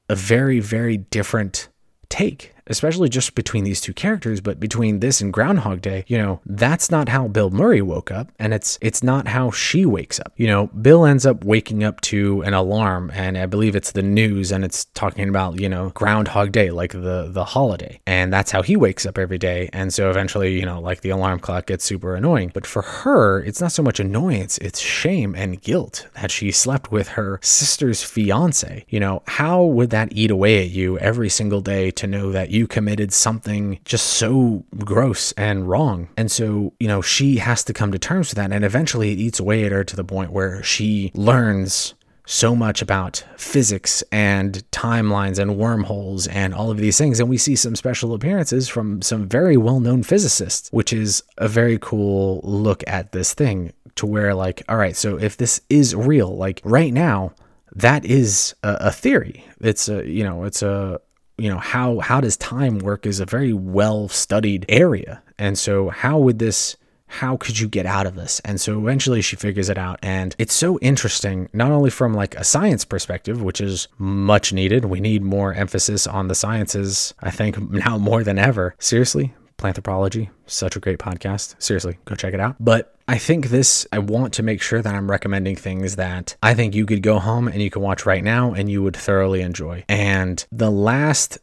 a 0.08 0.16
very, 0.16 0.58
very 0.58 0.96
different 0.96 1.68
take 2.08 2.52
especially 2.66 3.08
just 3.08 3.34
between 3.34 3.64
these 3.64 3.80
two 3.80 3.92
characters, 3.92 4.40
but 4.40 4.60
between 4.60 5.00
this 5.00 5.20
and 5.20 5.32
Groundhog 5.32 5.80
Day, 5.80 6.04
you 6.06 6.18
know, 6.18 6.40
that's 6.46 6.90
not 6.90 7.08
how 7.08 7.28
Bill 7.28 7.50
Murray 7.50 7.82
woke 7.82 8.10
up, 8.10 8.30
and 8.38 8.54
it's 8.54 8.78
it's 8.80 9.02
not 9.02 9.28
how 9.28 9.50
she 9.50 9.84
wakes 9.84 10.18
up. 10.20 10.32
You 10.36 10.46
know, 10.46 10.66
Bill 10.68 11.04
ends 11.04 11.26
up 11.26 11.44
waking 11.44 11.84
up 11.84 12.00
to 12.02 12.42
an 12.42 12.54
alarm, 12.54 13.10
and 13.14 13.36
I 13.36 13.46
believe 13.46 13.76
it's 13.76 13.92
the 13.92 14.02
news, 14.02 14.52
and 14.52 14.64
it's 14.64 14.86
talking 14.86 15.28
about 15.28 15.60
you 15.60 15.68
know 15.68 15.90
Groundhog 15.90 16.52
Day, 16.52 16.70
like 16.70 16.92
the 16.92 17.28
the 17.30 17.44
holiday, 17.44 18.00
and 18.06 18.32
that's 18.32 18.50
how 18.50 18.62
he 18.62 18.76
wakes 18.76 19.06
up 19.06 19.18
every 19.18 19.38
day. 19.38 19.68
And 19.72 19.92
so 19.92 20.10
eventually, 20.10 20.58
you 20.58 20.66
know, 20.66 20.80
like 20.80 21.00
the 21.00 21.10
alarm 21.10 21.40
clock 21.40 21.66
gets 21.66 21.84
super 21.84 22.14
annoying. 22.14 22.50
But 22.54 22.66
for 22.66 22.82
her, 22.82 23.42
it's 23.42 23.60
not 23.60 23.72
so 23.72 23.82
much 23.82 24.00
annoyance; 24.00 24.58
it's 24.58 24.80
shame 24.80 25.34
and 25.34 25.60
guilt 25.60 26.08
that 26.14 26.30
she 26.30 26.50
slept 26.50 26.90
with 26.90 27.08
her 27.08 27.38
sister's 27.42 28.02
fiance. 28.02 28.84
You 28.88 29.00
know, 29.00 29.22
how 29.26 29.64
would 29.64 29.90
that 29.90 30.12
eat 30.12 30.30
away 30.30 30.64
at 30.64 30.70
you 30.70 30.98
every 30.98 31.28
single 31.28 31.60
day 31.60 31.90
to 31.92 32.06
know 32.06 32.32
that 32.32 32.50
you 32.54 32.66
committed 32.66 33.12
something 33.12 33.80
just 33.84 34.06
so 34.06 34.64
gross 34.78 35.32
and 35.32 35.68
wrong. 35.68 36.08
And 36.16 36.30
so, 36.30 36.72
you 36.78 36.88
know, 36.88 37.02
she 37.02 37.36
has 37.36 37.64
to 37.64 37.72
come 37.72 37.92
to 37.92 37.98
terms 37.98 38.30
with 38.30 38.36
that. 38.36 38.52
And 38.52 38.64
eventually 38.64 39.12
it 39.12 39.18
eats 39.18 39.40
away 39.40 39.64
at 39.64 39.72
her 39.72 39.84
to 39.84 39.96
the 39.96 40.04
point 40.04 40.32
where 40.32 40.62
she 40.62 41.10
learns 41.14 41.94
so 42.26 42.56
much 42.56 42.80
about 42.80 43.22
physics 43.36 44.02
and 44.10 44.64
timelines 44.70 45.38
and 45.38 45.58
wormholes 45.58 46.26
and 46.28 46.54
all 46.54 46.70
of 46.70 46.78
these 46.78 46.96
things. 46.96 47.20
And 47.20 47.28
we 47.28 47.36
see 47.36 47.56
some 47.56 47.76
special 47.76 48.14
appearances 48.14 48.68
from 48.68 49.02
some 49.02 49.28
very 49.28 49.56
well 49.56 49.80
known 49.80 50.02
physicists, 50.02 50.70
which 50.70 50.92
is 50.92 51.22
a 51.36 51.48
very 51.48 51.78
cool 51.78 52.40
look 52.42 52.82
at 52.86 53.12
this 53.12 53.34
thing 53.34 53.72
to 53.96 54.06
where, 54.06 54.34
like, 54.34 54.62
all 54.68 54.76
right, 54.76 54.96
so 54.96 55.18
if 55.18 55.36
this 55.36 55.60
is 55.68 55.94
real, 55.94 56.34
like 56.36 56.60
right 56.64 56.92
now, 56.92 57.32
that 57.76 58.04
is 58.04 58.54
a, 58.62 58.76
a 58.80 58.90
theory. 58.90 59.44
It's 59.60 59.88
a, 59.88 60.08
you 60.08 60.24
know, 60.24 60.44
it's 60.44 60.62
a, 60.62 61.00
you 61.38 61.48
know 61.48 61.58
how 61.58 62.00
how 62.00 62.20
does 62.20 62.36
time 62.36 62.78
work 62.78 63.06
is 63.06 63.20
a 63.20 63.26
very 63.26 63.52
well 63.52 64.08
studied 64.08 64.64
area. 64.68 65.22
And 65.38 65.58
so 65.58 65.88
how 65.88 66.18
would 66.18 66.38
this 66.38 66.76
how 67.06 67.36
could 67.36 67.60
you 67.60 67.68
get 67.68 67.86
out 67.86 68.06
of 68.06 68.16
this? 68.16 68.40
And 68.40 68.60
so 68.60 68.78
eventually 68.78 69.22
she 69.22 69.36
figures 69.36 69.68
it 69.68 69.78
out. 69.78 70.00
And 70.02 70.34
it's 70.38 70.54
so 70.54 70.78
interesting 70.80 71.48
not 71.52 71.70
only 71.70 71.90
from 71.90 72.12
like 72.14 72.34
a 72.34 72.44
science 72.44 72.84
perspective 72.84 73.42
which 73.42 73.60
is 73.60 73.88
much 73.98 74.52
needed. 74.52 74.86
We 74.86 75.00
need 75.00 75.22
more 75.22 75.54
emphasis 75.54 76.06
on 76.06 76.28
the 76.28 76.34
sciences 76.34 77.14
i 77.20 77.30
think 77.30 77.58
now 77.70 77.98
more 77.98 78.24
than 78.24 78.38
ever. 78.38 78.74
Seriously 78.78 79.34
Planthropology, 79.58 80.30
such 80.46 80.76
a 80.76 80.80
great 80.80 80.98
podcast. 80.98 81.54
Seriously, 81.62 81.98
go 82.04 82.14
check 82.14 82.34
it 82.34 82.40
out. 82.40 82.56
But 82.60 82.94
I 83.06 83.18
think 83.18 83.48
this, 83.48 83.86
I 83.92 83.98
want 83.98 84.34
to 84.34 84.42
make 84.42 84.60
sure 84.60 84.82
that 84.82 84.94
I'm 84.94 85.10
recommending 85.10 85.56
things 85.56 85.96
that 85.96 86.36
I 86.42 86.54
think 86.54 86.74
you 86.74 86.86
could 86.86 87.02
go 87.02 87.18
home 87.18 87.48
and 87.48 87.62
you 87.62 87.70
can 87.70 87.82
watch 87.82 88.06
right 88.06 88.24
now 88.24 88.52
and 88.52 88.70
you 88.70 88.82
would 88.82 88.96
thoroughly 88.96 89.42
enjoy. 89.42 89.84
And 89.88 90.44
the 90.50 90.70
last 90.70 91.38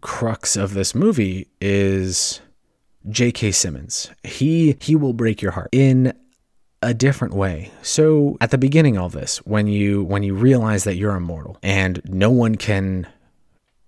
crux 0.00 0.56
of 0.56 0.74
this 0.74 0.94
movie 0.94 1.48
is 1.60 2.40
J.K. 3.08 3.52
Simmons. 3.52 4.10
He 4.24 4.76
he 4.80 4.96
will 4.96 5.12
break 5.12 5.40
your 5.40 5.52
heart 5.52 5.68
in 5.72 6.12
a 6.82 6.92
different 6.92 7.34
way. 7.34 7.70
So 7.82 8.36
at 8.40 8.50
the 8.50 8.58
beginning 8.58 8.98
of 8.98 9.12
this, 9.12 9.38
when 9.38 9.66
you 9.66 10.04
when 10.04 10.22
you 10.22 10.34
realize 10.34 10.84
that 10.84 10.96
you're 10.96 11.16
immortal 11.16 11.58
and 11.62 12.00
no 12.04 12.30
one 12.30 12.56
can 12.56 13.06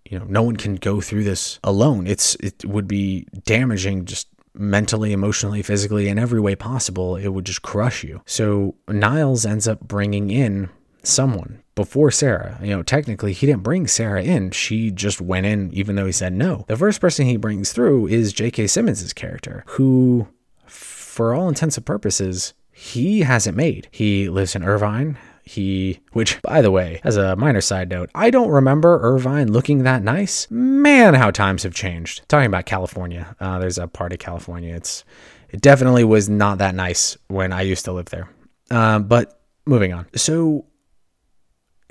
you 0.08 0.18
know 0.18 0.24
no 0.28 0.42
one 0.42 0.56
can 0.56 0.76
go 0.76 1.00
through 1.00 1.24
this 1.24 1.58
alone. 1.62 2.06
It's 2.06 2.34
it 2.36 2.64
would 2.64 2.88
be 2.88 3.26
damaging 3.44 4.04
just 4.04 4.28
mentally 4.54 5.12
emotionally 5.12 5.62
physically 5.62 6.08
in 6.08 6.18
every 6.18 6.40
way 6.40 6.56
possible. 6.56 7.16
It 7.16 7.28
would 7.28 7.44
just 7.44 7.62
crush 7.62 8.02
you. 8.02 8.22
So 8.26 8.74
niles 8.88 9.46
ends 9.46 9.68
up 9.68 9.80
bringing 9.80 10.30
in 10.30 10.70
someone 11.02 11.62
before 11.74 12.10
sarah. 12.10 12.58
You 12.62 12.70
know 12.70 12.82
technically 12.82 13.32
he 13.32 13.46
didn't 13.46 13.62
bring 13.62 13.86
sarah 13.86 14.22
in. 14.22 14.50
She 14.50 14.90
just 14.90 15.20
went 15.20 15.46
in 15.46 15.72
even 15.72 15.96
though 15.96 16.06
he 16.06 16.12
said 16.12 16.32
no. 16.32 16.64
The 16.68 16.76
first 16.76 17.00
person 17.00 17.26
he 17.26 17.36
brings 17.36 17.72
through 17.72 18.08
is 18.08 18.32
j.k 18.32 18.66
simmons's 18.66 19.12
character 19.12 19.64
who 19.68 20.28
for 20.66 21.34
all 21.34 21.48
intents 21.48 21.76
and 21.76 21.86
purposes 21.86 22.54
he 22.70 23.20
hasn't 23.20 23.56
made. 23.56 23.88
He 23.90 24.28
lives 24.28 24.54
in 24.54 24.62
irvine 24.62 25.18
he, 25.48 26.00
which, 26.12 26.40
by 26.42 26.60
the 26.60 26.70
way, 26.70 27.00
as 27.04 27.16
a 27.16 27.34
minor 27.34 27.62
side 27.62 27.88
note, 27.88 28.10
I 28.14 28.28
don't 28.30 28.50
remember 28.50 29.00
Irvine 29.00 29.50
looking 29.50 29.82
that 29.84 30.02
nice. 30.02 30.46
Man, 30.50 31.14
how 31.14 31.30
times 31.30 31.62
have 31.62 31.74
changed. 31.74 32.28
Talking 32.28 32.46
about 32.46 32.66
California, 32.66 33.34
uh, 33.40 33.58
there's 33.58 33.78
a 33.78 33.88
part 33.88 34.12
of 34.12 34.18
California. 34.18 34.74
It's 34.74 35.04
it 35.50 35.62
definitely 35.62 36.04
was 36.04 36.28
not 36.28 36.58
that 36.58 36.74
nice 36.74 37.16
when 37.28 37.52
I 37.52 37.62
used 37.62 37.86
to 37.86 37.92
live 37.92 38.10
there. 38.10 38.28
Uh, 38.70 38.98
but 38.98 39.40
moving 39.64 39.94
on. 39.94 40.06
So 40.14 40.66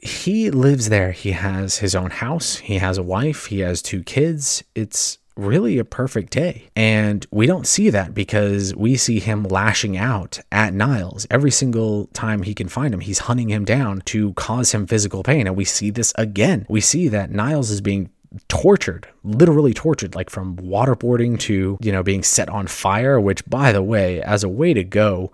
he 0.03 0.51
lives 0.51 0.89
there. 0.89 1.11
He 1.11 1.31
has 1.31 1.77
his 1.77 1.95
own 1.95 2.11
house. 2.11 2.57
He 2.57 2.77
has 2.77 2.99
a 2.99 3.03
wife. 3.03 3.47
He 3.47 3.61
has 3.61 3.81
two 3.81 4.03
kids. 4.03 4.63
It's 4.75 5.17
really 5.37 5.77
a 5.77 5.85
perfect 5.85 6.31
day. 6.31 6.69
And 6.75 7.25
we 7.31 7.45
don't 7.45 7.67
see 7.67 7.89
that 7.89 8.13
because 8.13 8.75
we 8.75 8.97
see 8.97 9.19
him 9.19 9.43
lashing 9.43 9.97
out 9.97 10.39
at 10.51 10.73
Niles 10.73 11.27
every 11.29 11.51
single 11.51 12.07
time 12.07 12.43
he 12.43 12.53
can 12.53 12.67
find 12.67 12.93
him. 12.93 12.99
He's 12.99 13.19
hunting 13.19 13.49
him 13.49 13.65
down 13.65 14.01
to 14.05 14.33
cause 14.33 14.71
him 14.73 14.87
physical 14.87 15.23
pain. 15.23 15.47
And 15.47 15.55
we 15.55 15.65
see 15.65 15.89
this 15.89 16.13
again. 16.15 16.65
We 16.69 16.81
see 16.81 17.07
that 17.09 17.31
Niles 17.31 17.69
is 17.69 17.81
being 17.81 18.09
tortured, 18.47 19.07
literally 19.23 19.73
tortured, 19.73 20.15
like 20.15 20.29
from 20.29 20.57
waterboarding 20.57 21.39
to, 21.41 21.77
you 21.81 21.91
know, 21.91 22.03
being 22.03 22.23
set 22.23 22.49
on 22.49 22.67
fire, 22.67 23.19
which, 23.19 23.45
by 23.45 23.71
the 23.71 23.83
way, 23.83 24.21
as 24.21 24.43
a 24.43 24.49
way 24.49 24.73
to 24.73 24.83
go, 24.83 25.31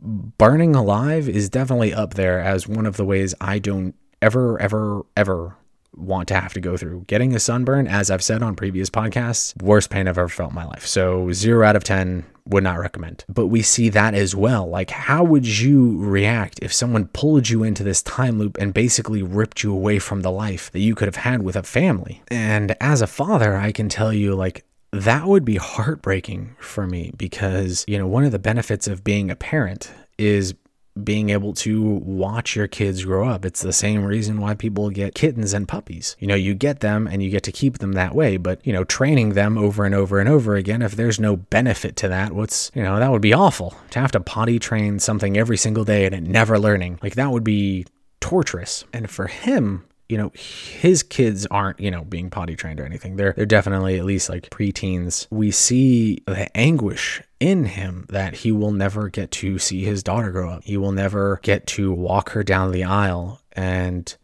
burning 0.00 0.74
alive 0.74 1.28
is 1.28 1.48
definitely 1.48 1.92
up 1.92 2.14
there 2.14 2.40
as 2.40 2.68
one 2.68 2.86
of 2.86 2.96
the 2.96 3.04
ways 3.04 3.34
I 3.40 3.58
don't 3.58 3.94
ever, 4.22 4.60
ever, 4.60 5.02
ever 5.16 5.56
want 5.96 6.28
to 6.28 6.34
have 6.34 6.52
to 6.54 6.60
go 6.60 6.76
through. 6.76 7.04
Getting 7.06 7.34
a 7.34 7.40
sunburn, 7.40 7.86
as 7.86 8.10
I've 8.10 8.22
said 8.22 8.42
on 8.42 8.56
previous 8.56 8.90
podcasts, 8.90 9.60
worst 9.62 9.90
pain 9.90 10.08
I've 10.08 10.18
ever 10.18 10.28
felt 10.28 10.50
in 10.50 10.54
my 10.54 10.64
life. 10.64 10.86
So, 10.86 11.32
zero 11.32 11.66
out 11.66 11.76
of 11.76 11.84
10 11.84 12.24
would 12.48 12.64
not 12.64 12.78
recommend. 12.78 13.24
But 13.28 13.46
we 13.46 13.62
see 13.62 13.88
that 13.90 14.14
as 14.14 14.34
well. 14.34 14.66
Like, 14.68 14.90
how 14.90 15.24
would 15.24 15.46
you 15.46 15.98
react 15.98 16.60
if 16.62 16.72
someone 16.72 17.08
pulled 17.08 17.48
you 17.48 17.62
into 17.62 17.82
this 17.82 18.02
time 18.02 18.38
loop 18.38 18.56
and 18.58 18.72
basically 18.72 19.22
ripped 19.22 19.62
you 19.62 19.72
away 19.72 19.98
from 19.98 20.22
the 20.22 20.30
life 20.30 20.70
that 20.72 20.80
you 20.80 20.94
could 20.94 21.08
have 21.08 21.16
had 21.16 21.42
with 21.42 21.56
a 21.56 21.62
family? 21.62 22.22
And 22.28 22.76
as 22.80 23.02
a 23.02 23.06
father, 23.06 23.56
I 23.56 23.72
can 23.72 23.88
tell 23.88 24.12
you, 24.12 24.34
like, 24.34 24.64
that 24.92 25.26
would 25.26 25.44
be 25.44 25.56
heartbreaking 25.56 26.56
for 26.58 26.86
me 26.86 27.12
because, 27.16 27.84
you 27.88 27.98
know, 27.98 28.06
one 28.06 28.24
of 28.24 28.32
the 28.32 28.38
benefits 28.38 28.86
of 28.86 29.04
being 29.04 29.30
a 29.30 29.36
parent 29.36 29.92
is 30.18 30.54
being 31.02 31.30
able 31.30 31.52
to 31.52 31.82
watch 31.82 32.56
your 32.56 32.66
kids 32.66 33.04
grow 33.04 33.28
up. 33.28 33.44
It's 33.44 33.62
the 33.62 33.72
same 33.72 34.04
reason 34.04 34.40
why 34.40 34.54
people 34.54 34.90
get 34.90 35.14
kittens 35.14 35.52
and 35.52 35.68
puppies. 35.68 36.16
You 36.18 36.26
know, 36.26 36.34
you 36.34 36.54
get 36.54 36.80
them 36.80 37.06
and 37.06 37.22
you 37.22 37.30
get 37.30 37.42
to 37.44 37.52
keep 37.52 37.78
them 37.78 37.92
that 37.92 38.14
way, 38.14 38.36
but, 38.36 38.66
you 38.66 38.72
know, 38.72 38.84
training 38.84 39.34
them 39.34 39.58
over 39.58 39.84
and 39.84 39.94
over 39.94 40.18
and 40.18 40.28
over 40.28 40.56
again, 40.56 40.82
if 40.82 40.96
there's 40.96 41.20
no 41.20 41.36
benefit 41.36 41.96
to 41.96 42.08
that, 42.08 42.32
what's, 42.32 42.70
you 42.74 42.82
know, 42.82 42.98
that 42.98 43.10
would 43.10 43.22
be 43.22 43.34
awful. 43.34 43.74
To 43.90 44.00
have 44.00 44.12
to 44.12 44.20
potty 44.20 44.58
train 44.58 44.98
something 44.98 45.36
every 45.36 45.56
single 45.56 45.84
day 45.84 46.06
and 46.06 46.14
it 46.14 46.22
never 46.22 46.58
learning, 46.58 46.98
like 47.02 47.14
that 47.14 47.30
would 47.30 47.44
be 47.44 47.86
torturous. 48.20 48.84
And 48.92 49.10
for 49.10 49.26
him, 49.26 49.84
you 50.08 50.16
know, 50.16 50.30
his 50.34 51.02
kids 51.02 51.46
aren't, 51.46 51.80
you 51.80 51.90
know, 51.90 52.04
being 52.04 52.30
potty 52.30 52.54
trained 52.54 52.80
or 52.80 52.84
anything. 52.84 53.16
They're 53.16 53.32
they're 53.32 53.46
definitely 53.46 53.98
at 53.98 54.04
least 54.04 54.28
like 54.28 54.50
preteens. 54.50 55.26
We 55.30 55.50
see 55.50 56.22
the 56.26 56.56
anguish 56.56 57.22
in 57.40 57.66
him 57.66 58.06
that 58.08 58.36
he 58.36 58.52
will 58.52 58.72
never 58.72 59.08
get 59.08 59.30
to 59.30 59.58
see 59.58 59.84
his 59.84 60.02
daughter 60.02 60.30
grow 60.30 60.50
up. 60.50 60.64
He 60.64 60.76
will 60.76 60.92
never 60.92 61.40
get 61.42 61.66
to 61.68 61.92
walk 61.92 62.30
her 62.30 62.42
down 62.42 62.72
the 62.72 62.84
aisle 62.84 63.40
and 63.52 64.16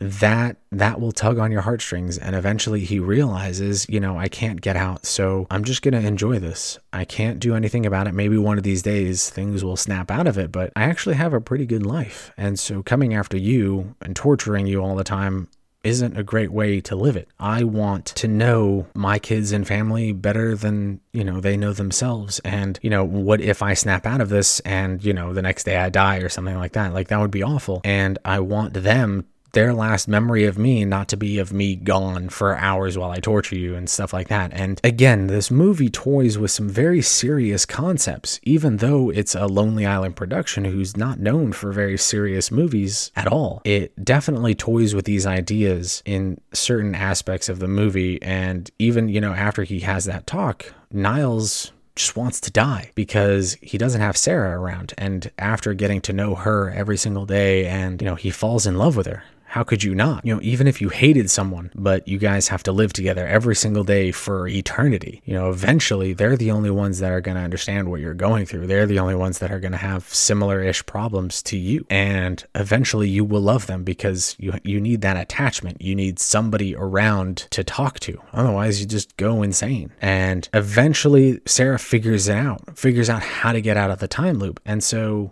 that 0.00 0.56
that 0.72 1.00
will 1.00 1.12
tug 1.12 1.38
on 1.38 1.52
your 1.52 1.62
heartstrings 1.62 2.18
and 2.18 2.34
eventually 2.34 2.84
he 2.84 2.98
realizes 2.98 3.86
you 3.88 4.00
know 4.00 4.18
i 4.18 4.28
can't 4.28 4.60
get 4.60 4.76
out 4.76 5.06
so 5.06 5.46
i'm 5.50 5.64
just 5.64 5.82
going 5.82 5.94
to 5.94 6.06
enjoy 6.06 6.38
this. 6.38 6.78
I 6.92 7.04
can't 7.04 7.38
do 7.38 7.54
anything 7.54 7.86
about 7.86 8.06
it. 8.06 8.12
Maybe 8.12 8.36
one 8.36 8.58
of 8.58 8.64
these 8.64 8.82
days 8.82 9.30
things 9.30 9.64
will 9.64 9.76
snap 9.76 10.10
out 10.10 10.26
of 10.26 10.36
it 10.36 10.50
but 10.50 10.72
i 10.76 10.82
actually 10.82 11.14
have 11.14 11.32
a 11.32 11.40
pretty 11.40 11.64
good 11.64 11.86
life. 11.86 12.32
And 12.36 12.58
so 12.58 12.82
coming 12.82 13.14
after 13.14 13.36
you 13.36 13.94
and 14.02 14.16
torturing 14.16 14.66
you 14.66 14.82
all 14.82 14.96
the 14.96 15.04
time 15.04 15.48
isn't 15.84 16.16
a 16.16 16.22
great 16.22 16.50
way 16.50 16.80
to 16.82 16.96
live 16.96 17.16
it. 17.16 17.28
I 17.38 17.64
want 17.64 18.06
to 18.06 18.28
know 18.28 18.86
my 18.94 19.18
kids 19.18 19.52
and 19.52 19.66
family 19.66 20.12
better 20.12 20.56
than, 20.56 21.00
you 21.12 21.24
know, 21.24 21.40
they 21.40 21.56
know 21.56 21.72
themselves. 21.72 22.40
And, 22.40 22.78
you 22.82 22.90
know, 22.90 23.04
what 23.04 23.40
if 23.40 23.62
I 23.62 23.74
snap 23.74 24.06
out 24.06 24.20
of 24.20 24.28
this 24.28 24.60
and, 24.60 25.04
you 25.04 25.12
know, 25.12 25.32
the 25.32 25.42
next 25.42 25.64
day 25.64 25.76
I 25.76 25.90
die 25.90 26.18
or 26.18 26.28
something 26.28 26.56
like 26.56 26.72
that? 26.72 26.92
Like 26.92 27.08
that 27.08 27.20
would 27.20 27.30
be 27.30 27.42
awful. 27.42 27.80
And 27.84 28.18
I 28.24 28.40
want 28.40 28.74
them 28.74 29.26
their 29.54 29.72
last 29.72 30.06
memory 30.06 30.44
of 30.44 30.58
me 30.58 30.84
not 30.84 31.08
to 31.08 31.16
be 31.16 31.38
of 31.38 31.52
me 31.52 31.74
gone 31.74 32.28
for 32.28 32.56
hours 32.56 32.98
while 32.98 33.10
I 33.10 33.20
torture 33.20 33.56
you 33.56 33.74
and 33.74 33.88
stuff 33.88 34.12
like 34.12 34.28
that. 34.28 34.52
And 34.52 34.80
again, 34.84 35.28
this 35.28 35.50
movie 35.50 35.88
toys 35.88 36.36
with 36.36 36.50
some 36.50 36.68
very 36.68 37.00
serious 37.00 37.64
concepts, 37.64 38.38
even 38.42 38.76
though 38.78 39.10
it's 39.10 39.34
a 39.34 39.46
Lonely 39.46 39.86
Island 39.86 40.16
production 40.16 40.64
who's 40.64 40.96
not 40.96 41.18
known 41.18 41.52
for 41.52 41.72
very 41.72 41.96
serious 41.96 42.50
movies 42.50 43.10
at 43.16 43.26
all. 43.26 43.62
It 43.64 44.04
definitely 44.04 44.54
toys 44.54 44.94
with 44.94 45.04
these 45.04 45.26
ideas 45.26 46.02
in 46.04 46.40
certain 46.52 46.94
aspects 46.94 47.48
of 47.48 47.60
the 47.60 47.68
movie. 47.68 48.20
And 48.22 48.70
even, 48.78 49.08
you 49.08 49.20
know, 49.20 49.32
after 49.32 49.62
he 49.62 49.80
has 49.80 50.04
that 50.04 50.26
talk, 50.26 50.74
Niles 50.92 51.72
just 51.96 52.16
wants 52.16 52.40
to 52.40 52.50
die 52.50 52.90
because 52.96 53.54
he 53.62 53.78
doesn't 53.78 54.00
have 54.00 54.16
Sarah 54.16 54.58
around. 54.58 54.94
And 54.98 55.30
after 55.38 55.74
getting 55.74 56.00
to 56.02 56.12
know 56.12 56.34
her 56.34 56.70
every 56.70 56.96
single 56.96 57.24
day, 57.24 57.66
and, 57.66 58.02
you 58.02 58.06
know, 58.06 58.16
he 58.16 58.30
falls 58.30 58.66
in 58.66 58.76
love 58.76 58.96
with 58.96 59.06
her. 59.06 59.22
How 59.54 59.62
could 59.62 59.84
you 59.84 59.94
not? 59.94 60.26
You 60.26 60.34
know, 60.34 60.40
even 60.42 60.66
if 60.66 60.80
you 60.80 60.88
hated 60.88 61.30
someone, 61.30 61.70
but 61.76 62.08
you 62.08 62.18
guys 62.18 62.48
have 62.48 62.64
to 62.64 62.72
live 62.72 62.92
together 62.92 63.24
every 63.24 63.54
single 63.54 63.84
day 63.84 64.10
for 64.10 64.48
eternity, 64.48 65.22
you 65.24 65.32
know, 65.32 65.48
eventually 65.48 66.12
they're 66.12 66.36
the 66.36 66.50
only 66.50 66.70
ones 66.70 66.98
that 66.98 67.12
are 67.12 67.20
going 67.20 67.36
to 67.36 67.40
understand 67.44 67.88
what 67.88 68.00
you're 68.00 68.14
going 68.14 68.46
through. 68.46 68.66
They're 68.66 68.84
the 68.84 68.98
only 68.98 69.14
ones 69.14 69.38
that 69.38 69.52
are 69.52 69.60
going 69.60 69.70
to 69.70 69.78
have 69.78 70.12
similar 70.12 70.60
ish 70.60 70.84
problems 70.86 71.40
to 71.44 71.56
you. 71.56 71.86
And 71.88 72.44
eventually 72.56 73.08
you 73.08 73.24
will 73.24 73.42
love 73.42 73.68
them 73.68 73.84
because 73.84 74.34
you, 74.40 74.58
you 74.64 74.80
need 74.80 75.02
that 75.02 75.16
attachment. 75.16 75.80
You 75.80 75.94
need 75.94 76.18
somebody 76.18 76.74
around 76.74 77.46
to 77.50 77.62
talk 77.62 78.00
to. 78.00 78.20
Otherwise, 78.32 78.80
you 78.80 78.86
just 78.88 79.16
go 79.16 79.44
insane. 79.44 79.92
And 80.02 80.48
eventually, 80.52 81.40
Sarah 81.46 81.78
figures 81.78 82.26
it 82.26 82.36
out, 82.36 82.76
figures 82.76 83.08
out 83.08 83.22
how 83.22 83.52
to 83.52 83.60
get 83.60 83.76
out 83.76 83.92
of 83.92 84.00
the 84.00 84.08
time 84.08 84.40
loop. 84.40 84.58
And 84.66 84.82
so 84.82 85.30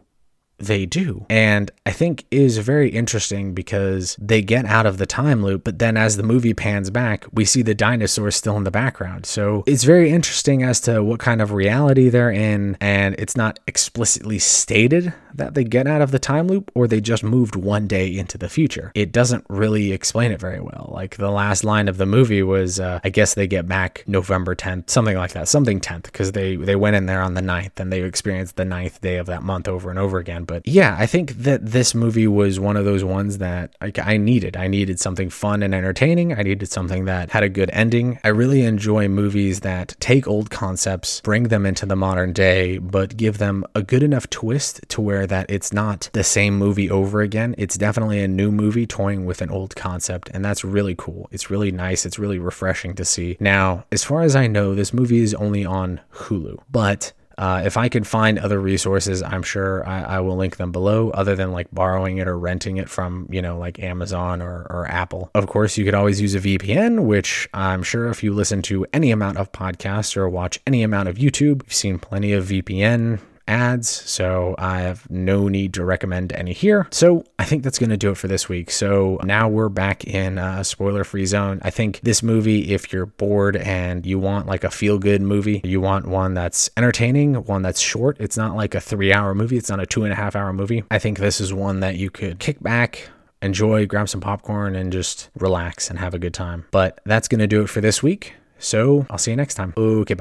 they 0.66 0.86
do. 0.86 1.26
And 1.28 1.70
I 1.84 1.92
think 1.92 2.24
is 2.30 2.58
very 2.58 2.90
interesting 2.90 3.54
because 3.54 4.16
they 4.20 4.42
get 4.42 4.64
out 4.66 4.86
of 4.86 4.98
the 4.98 5.06
time 5.06 5.42
loop, 5.42 5.64
but 5.64 5.78
then 5.78 5.96
as 5.96 6.16
the 6.16 6.22
movie 6.22 6.54
pans 6.54 6.90
back, 6.90 7.26
we 7.32 7.44
see 7.44 7.62
the 7.62 7.74
dinosaurs 7.74 8.36
still 8.36 8.56
in 8.56 8.64
the 8.64 8.70
background. 8.70 9.26
So 9.26 9.64
it's 9.66 9.84
very 9.84 10.10
interesting 10.10 10.62
as 10.62 10.80
to 10.82 11.02
what 11.02 11.20
kind 11.20 11.42
of 11.42 11.52
reality 11.52 12.08
they're 12.08 12.30
in, 12.30 12.76
and 12.80 13.14
it's 13.18 13.36
not 13.36 13.58
explicitly 13.66 14.38
stated 14.38 15.12
that 15.34 15.54
they 15.54 15.64
get 15.64 15.86
out 15.86 16.02
of 16.02 16.10
the 16.10 16.18
time 16.18 16.46
loop 16.46 16.70
or 16.74 16.86
they 16.86 17.00
just 17.00 17.24
moved 17.24 17.56
one 17.56 17.86
day 17.86 18.16
into 18.16 18.38
the 18.38 18.48
future. 18.48 18.92
It 18.94 19.12
doesn't 19.12 19.44
really 19.48 19.92
explain 19.92 20.32
it 20.32 20.40
very 20.40 20.60
well. 20.60 20.90
Like 20.92 21.16
the 21.16 21.30
last 21.30 21.64
line 21.64 21.88
of 21.88 21.96
the 21.96 22.06
movie 22.06 22.42
was, 22.42 22.78
uh, 22.78 23.00
I 23.02 23.10
guess 23.10 23.34
they 23.34 23.46
get 23.46 23.66
back 23.66 24.04
November 24.06 24.54
10th, 24.54 24.90
something 24.90 25.16
like 25.16 25.32
that, 25.32 25.48
something 25.48 25.80
10th, 25.80 26.04
because 26.04 26.32
they, 26.32 26.56
they 26.56 26.76
went 26.76 26.96
in 26.96 27.06
there 27.06 27.22
on 27.22 27.34
the 27.34 27.40
9th 27.40 27.78
and 27.78 27.92
they 27.92 28.02
experienced 28.02 28.56
the 28.56 28.64
ninth 28.64 29.00
day 29.00 29.16
of 29.16 29.26
that 29.26 29.42
month 29.42 29.68
over 29.68 29.90
and 29.90 29.98
over 29.98 30.18
again. 30.18 30.44
But 30.52 30.68
yeah, 30.68 30.94
I 30.98 31.06
think 31.06 31.32
that 31.44 31.64
this 31.64 31.94
movie 31.94 32.26
was 32.26 32.60
one 32.60 32.76
of 32.76 32.84
those 32.84 33.02
ones 33.02 33.38
that 33.38 33.74
I 33.80 34.18
needed. 34.18 34.54
I 34.54 34.66
needed 34.68 35.00
something 35.00 35.30
fun 35.30 35.62
and 35.62 35.74
entertaining. 35.74 36.34
I 36.34 36.42
needed 36.42 36.68
something 36.68 37.06
that 37.06 37.30
had 37.30 37.42
a 37.42 37.48
good 37.48 37.70
ending. 37.72 38.18
I 38.22 38.28
really 38.28 38.60
enjoy 38.60 39.08
movies 39.08 39.60
that 39.60 39.96
take 39.98 40.28
old 40.28 40.50
concepts, 40.50 41.22
bring 41.22 41.44
them 41.44 41.64
into 41.64 41.86
the 41.86 41.96
modern 41.96 42.34
day, 42.34 42.76
but 42.76 43.16
give 43.16 43.38
them 43.38 43.64
a 43.74 43.82
good 43.82 44.02
enough 44.02 44.28
twist 44.28 44.86
to 44.88 45.00
where 45.00 45.26
that 45.26 45.46
it's 45.48 45.72
not 45.72 46.10
the 46.12 46.22
same 46.22 46.58
movie 46.58 46.90
over 46.90 47.22
again. 47.22 47.54
It's 47.56 47.78
definitely 47.78 48.20
a 48.20 48.28
new 48.28 48.52
movie 48.52 48.86
toying 48.86 49.24
with 49.24 49.40
an 49.40 49.48
old 49.48 49.74
concept, 49.74 50.28
and 50.34 50.44
that's 50.44 50.64
really 50.64 50.94
cool. 50.94 51.30
It's 51.32 51.48
really 51.48 51.72
nice. 51.72 52.04
It's 52.04 52.18
really 52.18 52.38
refreshing 52.38 52.94
to 52.96 53.06
see. 53.06 53.38
Now, 53.40 53.86
as 53.90 54.04
far 54.04 54.20
as 54.20 54.36
I 54.36 54.48
know, 54.48 54.74
this 54.74 54.92
movie 54.92 55.20
is 55.20 55.32
only 55.32 55.64
on 55.64 56.02
Hulu, 56.12 56.58
but 56.70 57.14
uh, 57.38 57.62
if 57.64 57.76
I 57.76 57.88
could 57.88 58.06
find 58.06 58.38
other 58.38 58.60
resources, 58.60 59.22
I'm 59.22 59.42
sure 59.42 59.86
I, 59.86 60.02
I, 60.02 60.20
will 60.20 60.36
link 60.36 60.56
them 60.56 60.72
below, 60.72 61.10
other 61.10 61.34
than 61.34 61.52
like 61.52 61.68
borrowing 61.72 62.18
it 62.18 62.28
or 62.28 62.38
renting 62.38 62.76
it 62.76 62.88
from, 62.88 63.26
you 63.30 63.42
know, 63.42 63.58
like 63.58 63.78
Amazon 63.78 64.42
or, 64.42 64.66
or 64.70 64.86
Apple. 64.88 65.30
Of 65.34 65.46
course, 65.46 65.76
you 65.76 65.84
could 65.84 65.94
always 65.94 66.20
use 66.20 66.34
a 66.34 66.40
VPN, 66.40 67.04
which 67.04 67.48
I'm 67.54 67.82
sure 67.82 68.08
if 68.08 68.22
you 68.22 68.32
listen 68.32 68.62
to 68.62 68.86
any 68.92 69.10
amount 69.10 69.38
of 69.38 69.52
podcasts 69.52 70.16
or 70.16 70.28
watch 70.28 70.60
any 70.66 70.82
amount 70.82 71.08
of 71.08 71.16
YouTube, 71.16 71.62
you've 71.64 71.72
seen 71.72 71.98
plenty 71.98 72.32
of 72.32 72.46
VPN 72.46 73.20
ads, 73.46 73.88
so 73.88 74.54
I 74.58 74.80
have 74.80 75.08
no 75.10 75.48
need 75.48 75.74
to 75.74 75.84
recommend 75.84 76.32
any 76.32 76.52
here. 76.52 76.88
So 76.90 77.24
I 77.38 77.44
think 77.44 77.62
that's 77.62 77.78
going 77.78 77.90
to 77.90 77.96
do 77.96 78.10
it 78.10 78.16
for 78.16 78.28
this 78.28 78.48
week. 78.48 78.70
So 78.70 79.18
now 79.24 79.48
we're 79.48 79.68
back 79.68 80.04
in 80.04 80.38
a 80.38 80.64
spoiler 80.64 81.04
free 81.04 81.26
zone. 81.26 81.60
I 81.62 81.70
think 81.70 82.00
this 82.00 82.22
movie, 82.22 82.72
if 82.72 82.92
you're 82.92 83.06
bored 83.06 83.56
and 83.56 84.06
you 84.06 84.18
want 84.18 84.46
like 84.46 84.64
a 84.64 84.70
feel 84.70 84.98
good 84.98 85.22
movie, 85.22 85.60
you 85.64 85.80
want 85.80 86.06
one 86.06 86.34
that's 86.34 86.70
entertaining, 86.76 87.34
one 87.34 87.62
that's 87.62 87.80
short, 87.80 88.16
it's 88.20 88.36
not 88.36 88.56
like 88.56 88.74
a 88.74 88.80
three 88.80 89.12
hour 89.12 89.34
movie, 89.34 89.56
it's 89.56 89.70
not 89.70 89.80
a 89.80 89.86
two 89.86 90.04
and 90.04 90.12
a 90.12 90.16
half 90.16 90.36
hour 90.36 90.52
movie. 90.52 90.84
I 90.90 90.98
think 90.98 91.18
this 91.18 91.40
is 91.40 91.52
one 91.52 91.80
that 91.80 91.96
you 91.96 92.10
could 92.10 92.38
kick 92.38 92.62
back 92.62 93.08
enjoy, 93.42 93.86
grab 93.86 94.08
some 94.08 94.20
popcorn, 94.20 94.74
and 94.74 94.92
just 94.92 95.28
relax 95.36 95.90
and 95.90 95.98
have 95.98 96.14
a 96.14 96.18
good 96.18 96.32
time. 96.32 96.64
But 96.70 97.00
that's 97.04 97.28
going 97.28 97.40
to 97.40 97.46
do 97.46 97.62
it 97.62 97.68
for 97.68 97.80
this 97.80 98.02
week. 98.02 98.34
So 98.58 99.06
I'll 99.10 99.18
see 99.18 99.32
you 99.32 99.36
next 99.36 99.54
time. 99.54 99.74
Okay, 99.76 100.14
bye. 100.14 100.20